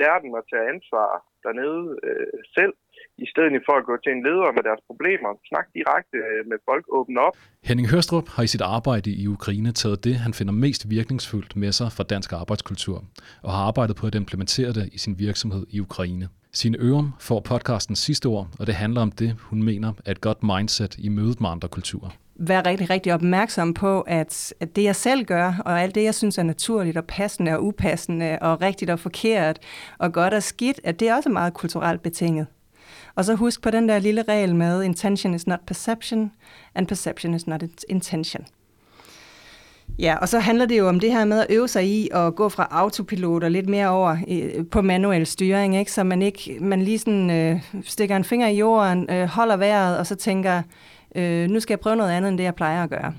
lære 0.00 0.22
dem 0.24 0.34
at 0.34 0.48
tage 0.50 0.68
ansvar 0.74 1.10
dernede 1.44 1.98
øh, 2.08 2.38
selv, 2.56 2.74
i 3.18 3.26
stedet 3.32 3.62
for 3.66 3.74
at 3.80 3.84
gå 3.84 3.94
til 4.04 4.12
en 4.12 4.22
leder 4.26 4.52
med 4.56 4.62
deres 4.68 4.82
problemer. 4.86 5.30
Snak 5.50 5.66
direkte 5.78 6.16
øh, 6.16 6.40
med 6.50 6.58
folk, 6.68 6.84
åbne 6.88 7.20
op. 7.20 7.36
Henning 7.68 7.88
Hørstrup 7.90 8.28
har 8.28 8.42
i 8.42 8.46
sit 8.46 8.60
arbejde 8.60 9.10
i 9.10 9.26
Ukraine 9.26 9.72
taget 9.72 10.04
det, 10.04 10.14
han 10.14 10.32
finder 10.34 10.52
mest 10.52 10.90
virkningsfuldt 10.90 11.56
med 11.56 11.72
sig 11.72 11.88
fra 11.96 12.04
dansk 12.04 12.32
arbejdskultur, 12.32 13.04
og 13.42 13.50
har 13.52 13.62
arbejdet 13.70 13.96
på 13.96 14.06
at 14.06 14.14
implementere 14.14 14.72
det 14.72 14.88
i 14.92 14.98
sin 14.98 15.14
virksomhed 15.18 15.66
i 15.70 15.80
Ukraine. 15.80 16.28
Sine 16.52 16.78
Ørum 16.78 17.12
får 17.20 17.40
podcasten 17.40 17.96
sidste 17.96 18.26
ord, 18.26 18.46
og 18.60 18.66
det 18.66 18.74
handler 18.74 19.00
om 19.00 19.12
det, 19.12 19.30
hun 19.50 19.62
mener 19.62 19.92
er 20.06 20.10
et 20.10 20.20
godt 20.20 20.42
mindset 20.42 20.98
i 20.98 21.08
mødet 21.08 21.40
med 21.40 21.50
andre 21.50 21.68
kulturer 21.68 22.10
være 22.36 22.66
rigtig, 22.66 22.90
rigtig 22.90 23.14
opmærksom 23.14 23.74
på, 23.74 24.00
at, 24.00 24.54
at 24.60 24.76
det 24.76 24.84
jeg 24.84 24.96
selv 24.96 25.24
gør, 25.24 25.62
og 25.64 25.80
alt 25.80 25.94
det 25.94 26.04
jeg 26.04 26.14
synes 26.14 26.38
er 26.38 26.42
naturligt 26.42 26.96
og 26.96 27.04
passende 27.04 27.56
og 27.56 27.64
upassende 27.64 28.38
og 28.40 28.62
rigtigt 28.62 28.90
og 28.90 28.98
forkert 28.98 29.58
og 29.98 30.12
godt 30.12 30.34
og 30.34 30.42
skidt, 30.42 30.80
at 30.84 31.00
det 31.00 31.08
er 31.08 31.14
også 31.14 31.28
meget 31.28 31.54
kulturelt 31.54 32.02
betinget. 32.02 32.46
Og 33.14 33.24
så 33.24 33.34
husk 33.34 33.62
på 33.62 33.70
den 33.70 33.88
der 33.88 33.98
lille 33.98 34.22
regel 34.22 34.54
med, 34.54 34.82
intention 34.82 35.34
is 35.34 35.46
not 35.46 35.60
perception, 35.66 36.32
and 36.74 36.86
perception 36.86 37.34
is 37.34 37.46
not 37.46 37.62
intention. 37.88 38.46
Ja, 39.98 40.16
og 40.16 40.28
så 40.28 40.38
handler 40.38 40.66
det 40.66 40.78
jo 40.78 40.88
om 40.88 41.00
det 41.00 41.12
her 41.12 41.24
med 41.24 41.40
at 41.40 41.46
øve 41.50 41.68
sig 41.68 41.86
i 41.86 42.08
at 42.14 42.34
gå 42.34 42.48
fra 42.48 42.68
autopilot 42.70 43.44
og 43.44 43.50
lidt 43.50 43.68
mere 43.68 43.88
over 43.88 44.16
øh, 44.28 44.66
på 44.70 44.82
manuel 44.82 45.26
styring, 45.26 45.76
ikke? 45.76 45.92
så 45.92 46.04
man 46.04 46.22
ikke 46.22 46.56
man 46.60 46.82
lige 46.82 46.98
sådan, 46.98 47.30
øh, 47.30 47.60
stikker 47.84 48.16
en 48.16 48.24
finger 48.24 48.48
i 48.48 48.56
jorden, 48.56 49.10
øh, 49.10 49.28
holder 49.28 49.56
vejret, 49.56 49.98
og 49.98 50.06
så 50.06 50.14
tænker, 50.14 50.62
øh, 51.14 51.50
nu 51.50 51.60
skal 51.60 51.72
jeg 51.72 51.80
prøve 51.80 51.96
noget 51.96 52.10
andet 52.10 52.28
end 52.28 52.38
det, 52.38 52.44
jeg 52.44 52.54
plejer 52.54 52.82
at 52.82 52.90
gøre. 52.90 53.12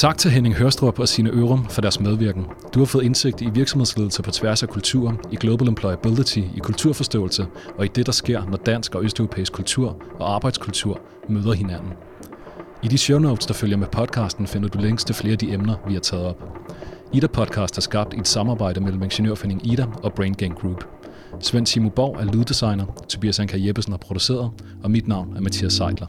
Tak 0.00 0.18
til 0.18 0.30
Henning 0.30 0.54
Hørstrup 0.54 0.98
og 0.98 1.08
sine 1.08 1.30
Ørum 1.30 1.68
for 1.68 1.80
deres 1.80 2.00
medvirken. 2.00 2.46
Du 2.74 2.78
har 2.78 2.86
fået 2.86 3.04
indsigt 3.04 3.40
i 3.40 3.50
virksomhedsledelse 3.50 4.22
på 4.22 4.30
tværs 4.30 4.62
af 4.62 4.68
kulturer, 4.68 5.12
i 5.32 5.36
global 5.36 5.68
employability, 5.68 6.38
i 6.38 6.58
kulturforståelse 6.62 7.46
og 7.78 7.84
i 7.84 7.88
det, 7.88 8.06
der 8.06 8.12
sker, 8.12 8.44
når 8.44 8.56
dansk 8.56 8.94
og 8.94 9.04
østeuropæisk 9.04 9.52
kultur 9.52 10.02
og 10.20 10.34
arbejdskultur 10.34 11.00
møder 11.28 11.52
hinanden. 11.52 11.92
I 12.82 12.88
de 12.88 12.98
show 12.98 13.18
notes, 13.18 13.46
der 13.46 13.54
følger 13.54 13.76
med 13.76 13.86
podcasten, 13.86 14.46
finder 14.46 14.68
du 14.68 14.78
links 14.78 15.04
til 15.04 15.14
flere 15.14 15.32
af 15.32 15.38
de 15.38 15.52
emner, 15.52 15.74
vi 15.88 15.92
har 15.92 16.00
taget 16.00 16.24
op. 16.24 16.42
Ida 17.12 17.26
Podcast 17.26 17.76
er 17.76 17.82
skabt 17.82 18.14
i 18.14 18.16
et 18.20 18.28
samarbejde 18.28 18.80
mellem 18.80 19.02
Ingeniørforeningen 19.02 19.72
Ida 19.72 19.86
og 20.02 20.12
Brain 20.12 20.34
Gang 20.34 20.54
Group. 20.58 20.84
Svend 21.40 21.66
Simo 21.66 21.88
Borg 21.88 22.16
er 22.20 22.32
lyddesigner, 22.32 22.86
Tobias 23.08 23.40
Anker 23.40 23.58
Jeppesen 23.58 23.92
har 23.92 23.98
produceret, 23.98 24.50
og 24.82 24.90
mit 24.90 25.08
navn 25.08 25.36
er 25.36 25.40
Mathias 25.40 25.72
Seidler. 25.72 26.06